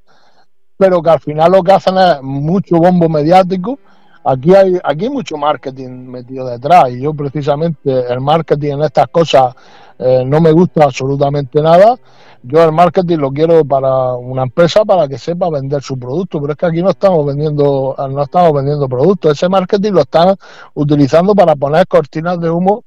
[0.76, 3.78] pero que al final lo que hacen es mucho bombo mediático.
[4.24, 9.08] Aquí hay, aquí hay mucho marketing metido detrás y yo precisamente el marketing en estas
[9.08, 9.54] cosas
[9.98, 11.96] eh, no me gusta absolutamente nada.
[12.42, 16.52] Yo el marketing lo quiero para una empresa para que sepa vender su producto, pero
[16.52, 19.32] es que aquí no estamos vendiendo, no estamos vendiendo productos.
[19.32, 20.36] Ese marketing lo están
[20.74, 22.84] utilizando para poner cortinas de humo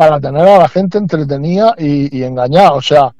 [0.00, 2.72] para tener a la gente entretenida y, engañada.
[2.72, 3.14] O sea,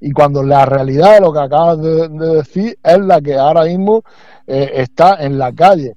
[0.00, 4.02] y cuando la realidad de lo que acabas de, decir es la que ahora mismo
[4.46, 5.94] eh, está en la calle.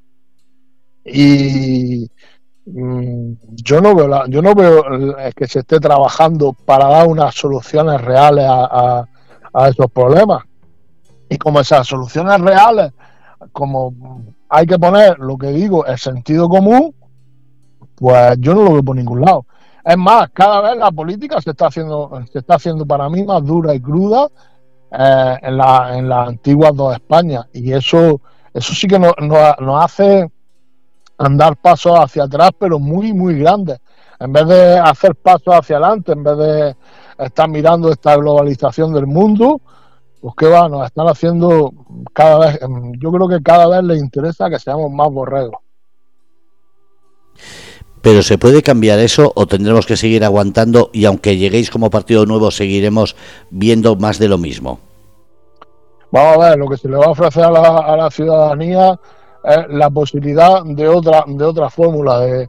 [1.05, 2.11] Y,
[2.65, 3.31] mm,
[3.63, 4.83] yo no veo la, yo no veo
[5.33, 9.07] que se esté trabajando para dar unas soluciones reales a,
[9.53, 10.43] a esos problemas.
[11.29, 12.91] Y como esas soluciones reales,
[13.53, 13.93] como
[14.49, 16.93] hay que poner lo que digo, el sentido común,
[17.95, 19.45] pues yo no lo veo por ningún lado.
[19.85, 23.45] Es más, cada vez la política se está haciendo, se está haciendo para mí más
[23.45, 24.27] dura y cruda
[24.91, 27.45] eh, en, la, las antiguas dos Españas.
[27.53, 28.19] Y eso,
[28.51, 30.27] eso sí que nos, nos, hace
[31.19, 33.79] andar pasos hacia atrás, pero muy, muy grandes.
[34.19, 36.75] En vez de hacer pasos hacia adelante, en vez de
[37.19, 39.61] estar mirando esta globalización del mundo,
[40.19, 41.71] pues qué va, nos están haciendo
[42.11, 42.59] cada vez,
[42.97, 45.59] yo creo que cada vez les interesa que seamos más borregos.
[48.05, 52.27] Pero ¿se puede cambiar eso o tendremos que seguir aguantando y aunque lleguéis como partido
[52.27, 53.15] nuevo seguiremos
[53.49, 54.77] viendo más de lo mismo?
[56.11, 58.99] Vamos a ver, lo que se le va a ofrecer a la, a la ciudadanía
[59.43, 62.47] es la posibilidad de otra, de otra fórmula, de,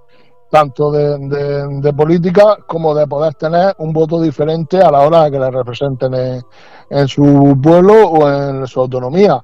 [0.51, 5.39] tanto de, política como de poder tener un voto diferente a la hora de que
[5.39, 6.43] le representen
[6.91, 9.43] en, su pueblo o en su autonomía.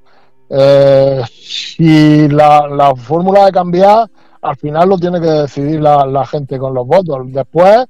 [0.50, 4.10] Eh, si la, la, fórmula de cambiar,
[4.42, 7.18] al final lo tiene que decidir la, gente con los votos.
[7.26, 7.86] Después,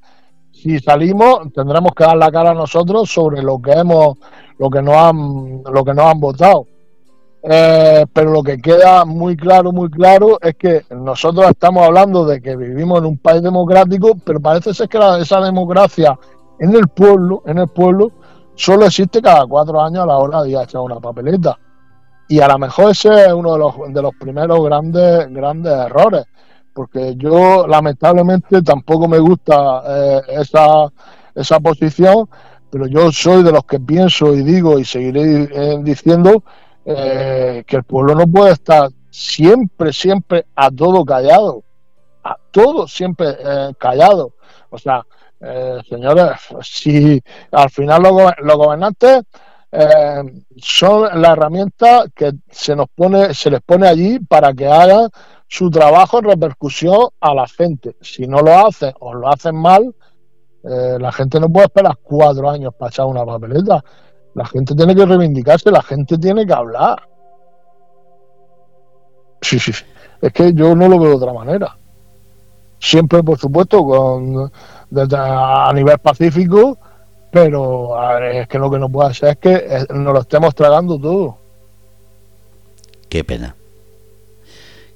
[0.53, 4.19] si salimos, tendremos que dar la cara a nosotros sobre lo que hemos,
[4.59, 6.67] lo que nos han, lo que nos han votado.
[7.43, 12.41] Eh, pero lo que queda muy claro, muy claro, es que nosotros estamos hablando de
[12.41, 16.17] que vivimos en un país democrático, pero parece ser que esa democracia
[16.61, 18.13] en el pueblo, en el pueblo,
[18.55, 21.59] solo existe cada cuatro años a la hora de ir a echar una papeleta.
[22.33, 26.25] Y a lo mejor ese es uno de los, de los primeros grandes, grandes errores,
[26.73, 30.91] porque yo lamentablemente tampoco me gusta eh, esa,
[31.35, 32.27] esa posición,
[32.71, 36.43] pero yo soy de los que pienso y digo y seguiré eh, diciendo
[36.87, 41.63] eh, que el pueblo no puede estar siempre, siempre a todo callado,
[42.25, 43.37] a todo siempre
[43.77, 44.33] callado.
[44.71, 45.05] O sea,
[45.87, 46.31] señores,
[46.63, 49.21] si al final los, gobernantes
[50.57, 55.09] son la herramienta que se nos pone, se les pone allí para que hagan
[55.49, 57.97] su trabajo en repercusión a la gente.
[58.01, 59.95] Si no lo hacen o lo hacen mal,
[60.63, 63.83] la gente no puede esperar cuatro años para echar una papeleta.
[64.35, 67.03] La gente tiene que reivindicarse, la gente tiene que hablar.
[69.43, 69.85] Sí, sí, sí.
[70.21, 71.77] Es que yo no lo veo de otra manera.
[72.79, 74.51] Siempre, por supuesto, con,
[75.17, 76.79] a nivel pacífico,
[77.33, 81.37] pero es que lo que no puede ser es que nos lo estemos tragando todo.
[83.09, 83.57] Qué pena.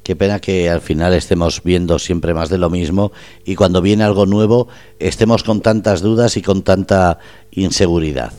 [0.04, 3.10] Qué pena que al final estemos viendo siempre más de lo mismo
[3.44, 4.68] y cuando viene algo nuevo
[5.00, 7.18] estemos con tantas dudas y con tanta
[7.50, 8.32] inseguridad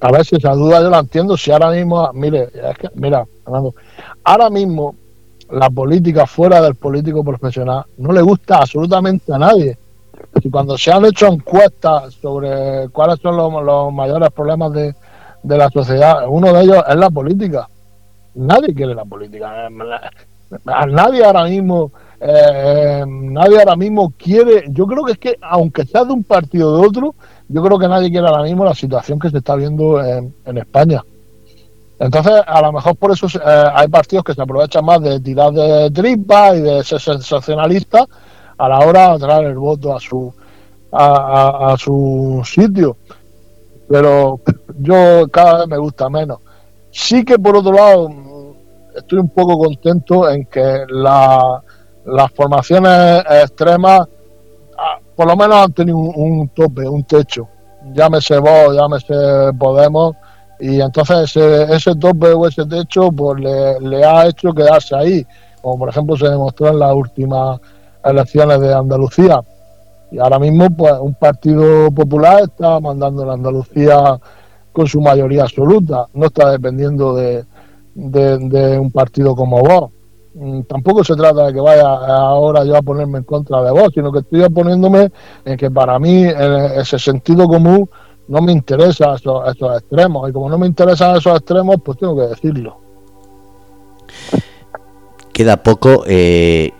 [0.00, 3.26] a ver si esa duda yo la entiendo, si ahora mismo, mire, es que, mira,
[4.24, 4.94] ahora mismo
[5.50, 9.78] la política fuera del político profesional no le gusta absolutamente a nadie.
[10.42, 14.94] Y cuando se han hecho encuestas sobre cuáles son los, mayores problemas de,
[15.42, 17.68] la sociedad, uno de ellos es la política.
[18.34, 19.68] Nadie quiere la política.
[20.88, 26.04] Nadie ahora mismo, eh, nadie ahora mismo quiere, yo creo que es que aunque sea
[26.04, 27.14] de un partido o de otro,
[27.48, 31.02] yo creo que nadie quiere ahora mismo la situación que se está viendo en, España.
[31.98, 35.52] Entonces, a lo mejor por eso eh, hay partidos que se aprovechan más de tirar
[35.52, 38.06] de tripa y de ser sensacionalistas
[38.58, 40.32] a la hora de traer el voto a su
[40.92, 42.96] a, su sitio.
[43.88, 44.40] Pero
[44.78, 46.38] yo cada vez me gusta menos.
[46.90, 48.08] Sí que por otro lado
[48.96, 54.08] estoy un poco contento en que las formaciones extremas
[55.14, 57.48] por lo menos han tenido un, tope, un techo.
[57.92, 59.14] Llámese vos, llámese
[59.58, 60.14] Podemos,
[60.60, 65.26] y entonces ese, ese tope o ese techo pues le, ha hecho quedarse ahí,
[65.62, 67.60] como por ejemplo se demostró en las últimas
[68.06, 69.40] elecciones de Andalucía.
[70.10, 74.18] Y ahora mismo pues un partido popular está mandando en Andalucía
[74.72, 77.44] con su mayoría absoluta, no está dependiendo de,
[77.94, 79.90] de un partido como vos.
[80.38, 83.88] Mm, tampoco se trata de que vaya ahora yo a ponerme en contra de vos,
[83.94, 85.10] sino que estoy oponiéndome
[85.46, 87.88] en que para mí ese sentido común
[88.28, 92.16] no me interesa esos, esos extremos y como no me interesan esos extremos pues tengo
[92.16, 92.76] que decirlo.
[95.32, 96.70] Queda poco, eh,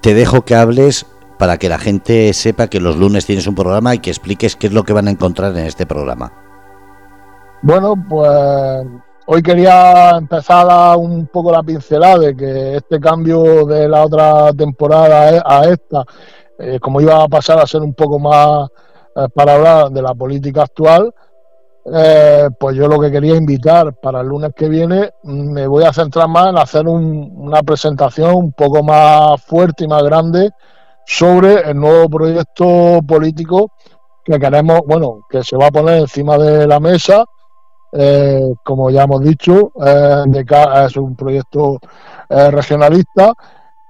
[0.00, 1.06] te dejo que hables
[1.38, 4.66] para que la gente sepa que los lunes tienes un programa y que expliques qué
[4.66, 6.32] es lo que van a encontrar en este programa.
[7.62, 8.86] Bueno, pues
[9.32, 15.40] Hoy quería empezar un poco la pincelada de que este cambio de la otra temporada
[15.46, 16.04] a esta,
[16.58, 18.68] eh, como iba a pasar a ser un poco más
[19.14, 21.14] eh, para hablar de la política actual,
[21.84, 25.92] eh, pues yo lo que quería invitar para el lunes que viene, me voy a
[25.92, 30.50] centrar más en hacer una presentación un poco más fuerte y más grande
[31.06, 33.72] sobre el nuevo proyecto político
[34.24, 37.24] que queremos, bueno, que se va a poner encima de la mesa.
[37.92, 40.24] Eh, como ya hemos dicho, eh,
[40.84, 41.78] es un proyecto
[42.28, 43.32] regionalista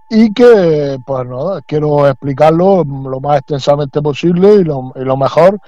[0.09, 5.61] y que, pues no, quiero explicarlo lo más extensamente posible y lo, y lo mejor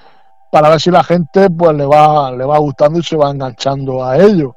[0.53, 4.05] para ver si la gente pues le va, le va gustando y se va enganchando
[4.05, 4.55] a ello.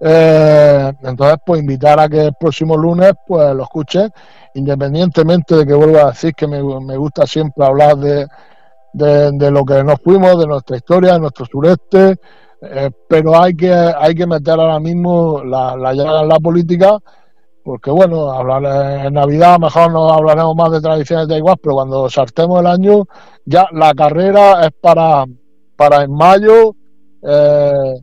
[0.00, 4.10] Eh, entonces, pues invitar a que el próximo lunes pues lo escuchen,
[4.54, 6.62] independientemente de que vuelva a decir que me,
[6.96, 8.26] gusta siempre hablar de,
[8.94, 12.16] de, lo que nos fuimos, de nuestra historia, de nuestro sureste,
[12.62, 16.96] eh, pero hay que, hay que meter ahora mismo la, la llaga en la política
[17.66, 22.08] porque bueno, hablar en Navidad mejor no hablaremos más de tradiciones de igual, pero cuando
[22.08, 23.06] saltemos el año,
[23.44, 25.24] ya la carrera es para,
[25.74, 26.76] para en mayo,
[27.22, 28.00] eh,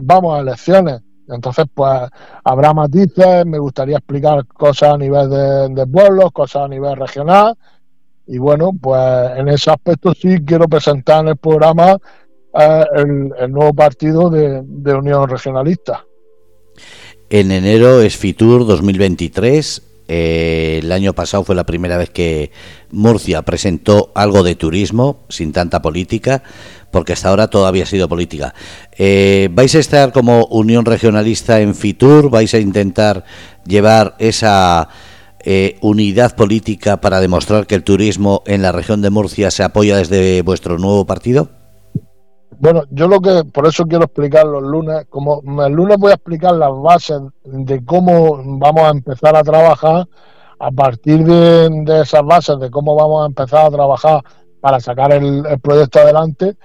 [0.00, 1.00] vamos a elecciones.
[1.26, 2.08] Entonces, pues
[2.44, 5.28] habrá matices, me gustaría explicar cosas a nivel
[5.74, 7.58] de, pueblos, cosas a nivel regional.
[8.28, 11.98] Y bueno, pues en ese aspecto sí quiero presentar en el programa
[12.54, 16.04] eh, el, nuevo partido de Unión Regionalista.
[17.32, 19.82] En enero es Fitur 2023.
[20.08, 22.50] Eh, el año pasado fue la primera vez que
[22.90, 26.42] Murcia presentó algo de turismo sin tanta política,
[26.90, 28.52] porque hasta ahora todavía ha sido política.
[28.98, 32.30] Eh, ¿Vais a estar como Unión Regionalista en Fitur?
[32.30, 33.24] ¿Vais a intentar
[33.64, 34.88] llevar esa
[35.44, 39.96] eh, unidad política para demostrar que el turismo en la región de Murcia se apoya
[39.98, 41.59] desde vuestro nuevo partido?
[42.58, 46.14] Bueno, yo lo que, por eso quiero explicar los lunes, como el lunes voy a
[46.14, 50.06] explicar las bases de cómo vamos a empezar a trabajar,
[50.58, 54.22] a partir de, esas bases, de cómo vamos a empezar a trabajar
[54.60, 56.56] para sacar el, proyecto adelante,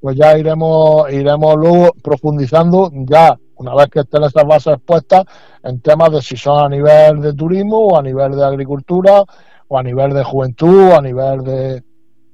[0.00, 5.24] pues ya iremos, iremos luego profundizando ya una vez que estén esas bases expuestas
[5.64, 9.24] en temas de si son a nivel de turismo o a nivel de agricultura
[9.68, 11.82] o a nivel de juventud o a nivel de,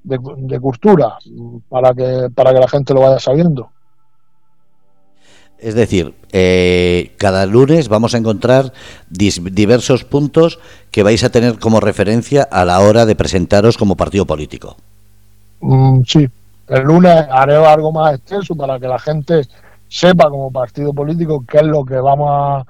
[0.06, 1.18] de, cultura
[1.68, 3.70] para que, para que la gente lo vaya sabiendo.
[5.58, 8.72] Es decir, eh, cada lunes vamos a encontrar
[9.08, 10.58] diversos puntos
[10.90, 14.76] que vais a tener como referencia a la hora de presentaros como partido político.
[15.60, 16.28] Mm, sí,
[16.68, 19.42] el lunes haré algo más extenso para que la gente
[19.88, 22.64] sepa como partido político qué es lo que vamos a,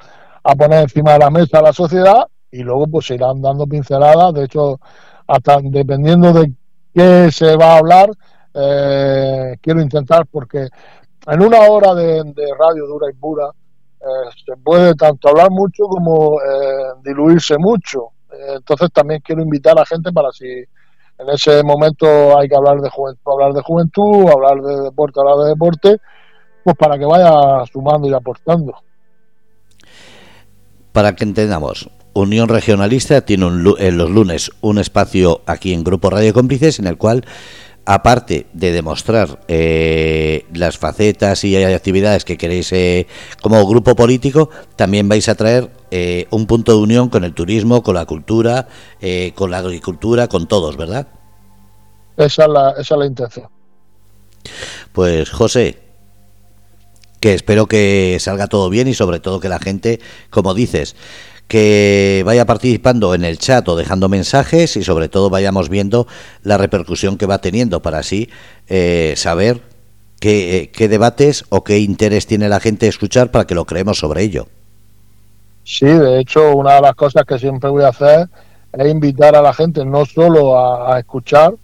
[0.45, 3.67] a poner encima de la mesa a la sociedad y luego pues se irán dando
[3.67, 4.33] pinceladas.
[4.33, 4.81] De hecho,
[5.27, 6.53] hasta dependiendo de
[6.97, 8.11] qué se va a hablar.
[8.55, 10.67] Eh, quiero intentar porque
[11.27, 12.23] en una hora de,
[12.59, 13.51] radio dura y pura
[14.01, 18.13] eh, se puede tanto hablar mucho como eh, diluirse mucho.
[18.57, 20.47] entonces también quiero invitar a gente para si
[21.19, 25.37] en ese momento hay que hablar de juventud, hablar de juventud, hablar de deporte, hablar
[25.45, 25.97] de deporte,
[26.65, 28.75] pues para que vaya sumando y aportando.
[30.93, 36.33] Para que entendamos, Unión Regionalista tiene en los lunes un espacio aquí en Grupo Radio
[36.33, 37.27] Cómplices en el cual,
[37.85, 43.07] aparte de demostrar eh, las facetas y actividades que queréis eh,
[43.43, 47.83] como grupo político, también vais a traer eh, un punto de unión con el turismo,
[47.83, 48.67] con la cultura,
[49.35, 51.09] con la agricultura, con todos, ¿verdad?
[52.17, 53.49] Esa es la, esa es la intención.
[54.93, 55.81] Pues José,
[57.21, 60.01] que espero que salga todo bien y sobre todo que la gente,
[60.31, 60.97] como dices,
[61.49, 66.07] que vaya participando en el chat o dejando mensajes y sobre todo vayamos viendo
[66.43, 68.29] la repercusión que va teniendo para así
[68.69, 69.61] eh, saber
[70.19, 74.23] qué, qué, debates o qué interés tiene la gente escuchar para que lo creemos sobre
[74.23, 74.49] ello.
[75.63, 78.29] Sí, de hecho, una de las cosas que siempre voy a hacer
[78.73, 81.55] es invitar a la gente no solo a, escuchar,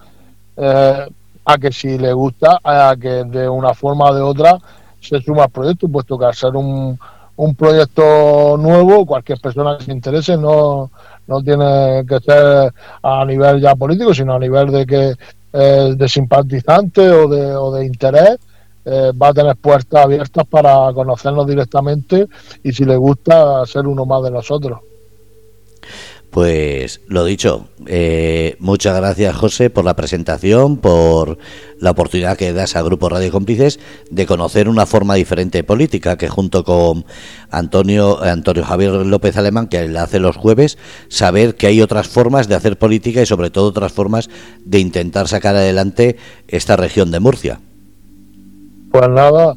[0.56, 1.08] eh,
[1.44, 4.58] a que si le gusta, a que de una forma o de otra
[5.00, 6.98] se suma al proyecto, puesto que al ser un,
[7.42, 10.90] un proyecto nuevo, cualquier persona que se interese no,
[11.26, 12.72] no tiene que ser
[13.02, 15.12] a nivel ya político, sino a nivel de que
[15.52, 18.38] eh, de simpatizante o de, o de interés,
[18.84, 22.28] eh, va a tener puertas abiertas para conocernos directamente
[22.62, 24.78] y si le gusta ser uno más de nosotros.
[26.32, 31.36] Pues lo dicho, eh, muchas gracias José por la presentación, por
[31.78, 33.78] la oportunidad que das a Grupo Radio Cómplices
[34.10, 37.04] de conocer una forma diferente de política que junto con
[37.50, 40.78] Antonio, Antonio Javier López Alemán, que la hace los jueves,
[41.08, 44.30] saber que hay otras formas de hacer política y sobre todo otras formas
[44.64, 46.16] de intentar sacar adelante
[46.48, 47.60] esta región de Murcia.
[48.90, 49.54] Pues nada,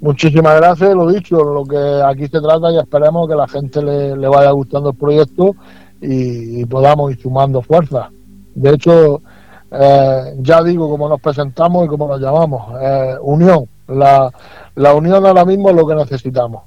[0.00, 4.16] muchísimas gracias, lo dicho, lo que aquí se trata y esperemos que la gente le,
[4.16, 5.56] le vaya gustando el proyecto
[6.04, 8.10] y, podamos ir sumando fuerza.
[8.54, 9.22] De hecho,
[9.70, 12.74] eh, ya digo cómo nos presentamos y cómo nos llamamos.
[12.80, 14.30] Eh, unión, La,
[14.74, 16.62] la unión ahora mismo es lo que necesitamos.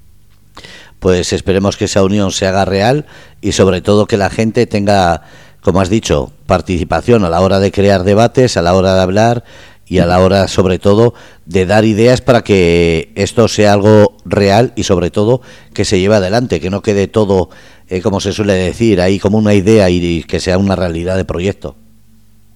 [0.99, 3.05] Pues esperemos que esa unión se haga real
[3.41, 5.21] y sobre todo que la gente tenga,
[5.61, 9.43] como has dicho, participación a la hora de crear debates, a la hora de hablar
[9.85, 11.13] y a la hora sobre todo
[11.45, 15.41] de dar ideas para que esto sea algo real y sobre todo
[15.73, 17.49] que se lleve adelante, que no quede todo,
[17.89, 21.25] eh, como se suele decir, ahí como una idea y que sea una realidad de
[21.25, 21.75] proyecto.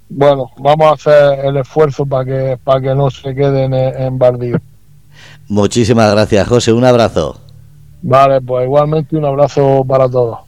[0.09, 4.19] Bueno, vamos a hacer el esfuerzo para que, para que no se queden en, en
[5.47, 6.73] Muchísimas gracias, José.
[6.73, 7.39] Un abrazo.
[8.01, 10.39] Vale, pues igualmente un abrazo para todos.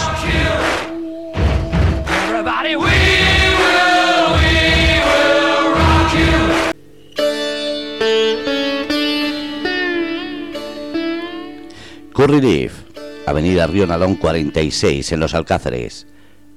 [12.14, 12.85] Curry Leaf,
[13.26, 16.06] Avenida Río Nalón 46 en Los Alcázares,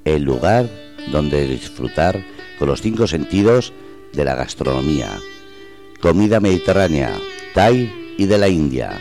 [0.05, 0.69] el lugar
[1.11, 2.23] donde disfrutar
[2.59, 3.73] con los cinco sentidos
[4.13, 5.09] de la gastronomía,
[6.01, 7.13] comida mediterránea,
[7.55, 9.01] Thai y de la India.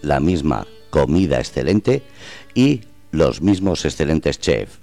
[0.02, 2.04] la misma comida excelente
[2.54, 2.82] y
[3.12, 4.80] los mismos excelentes chefs.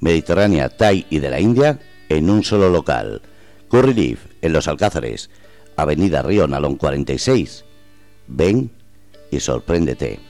[0.00, 3.22] Mediterránea, Thai y de la India en un solo local.
[3.70, 5.30] Curry Leaf en Los Alcázares,
[5.76, 7.64] Avenida Río Nalón 46.
[8.26, 8.70] Ven
[9.30, 10.29] y sorpréndete.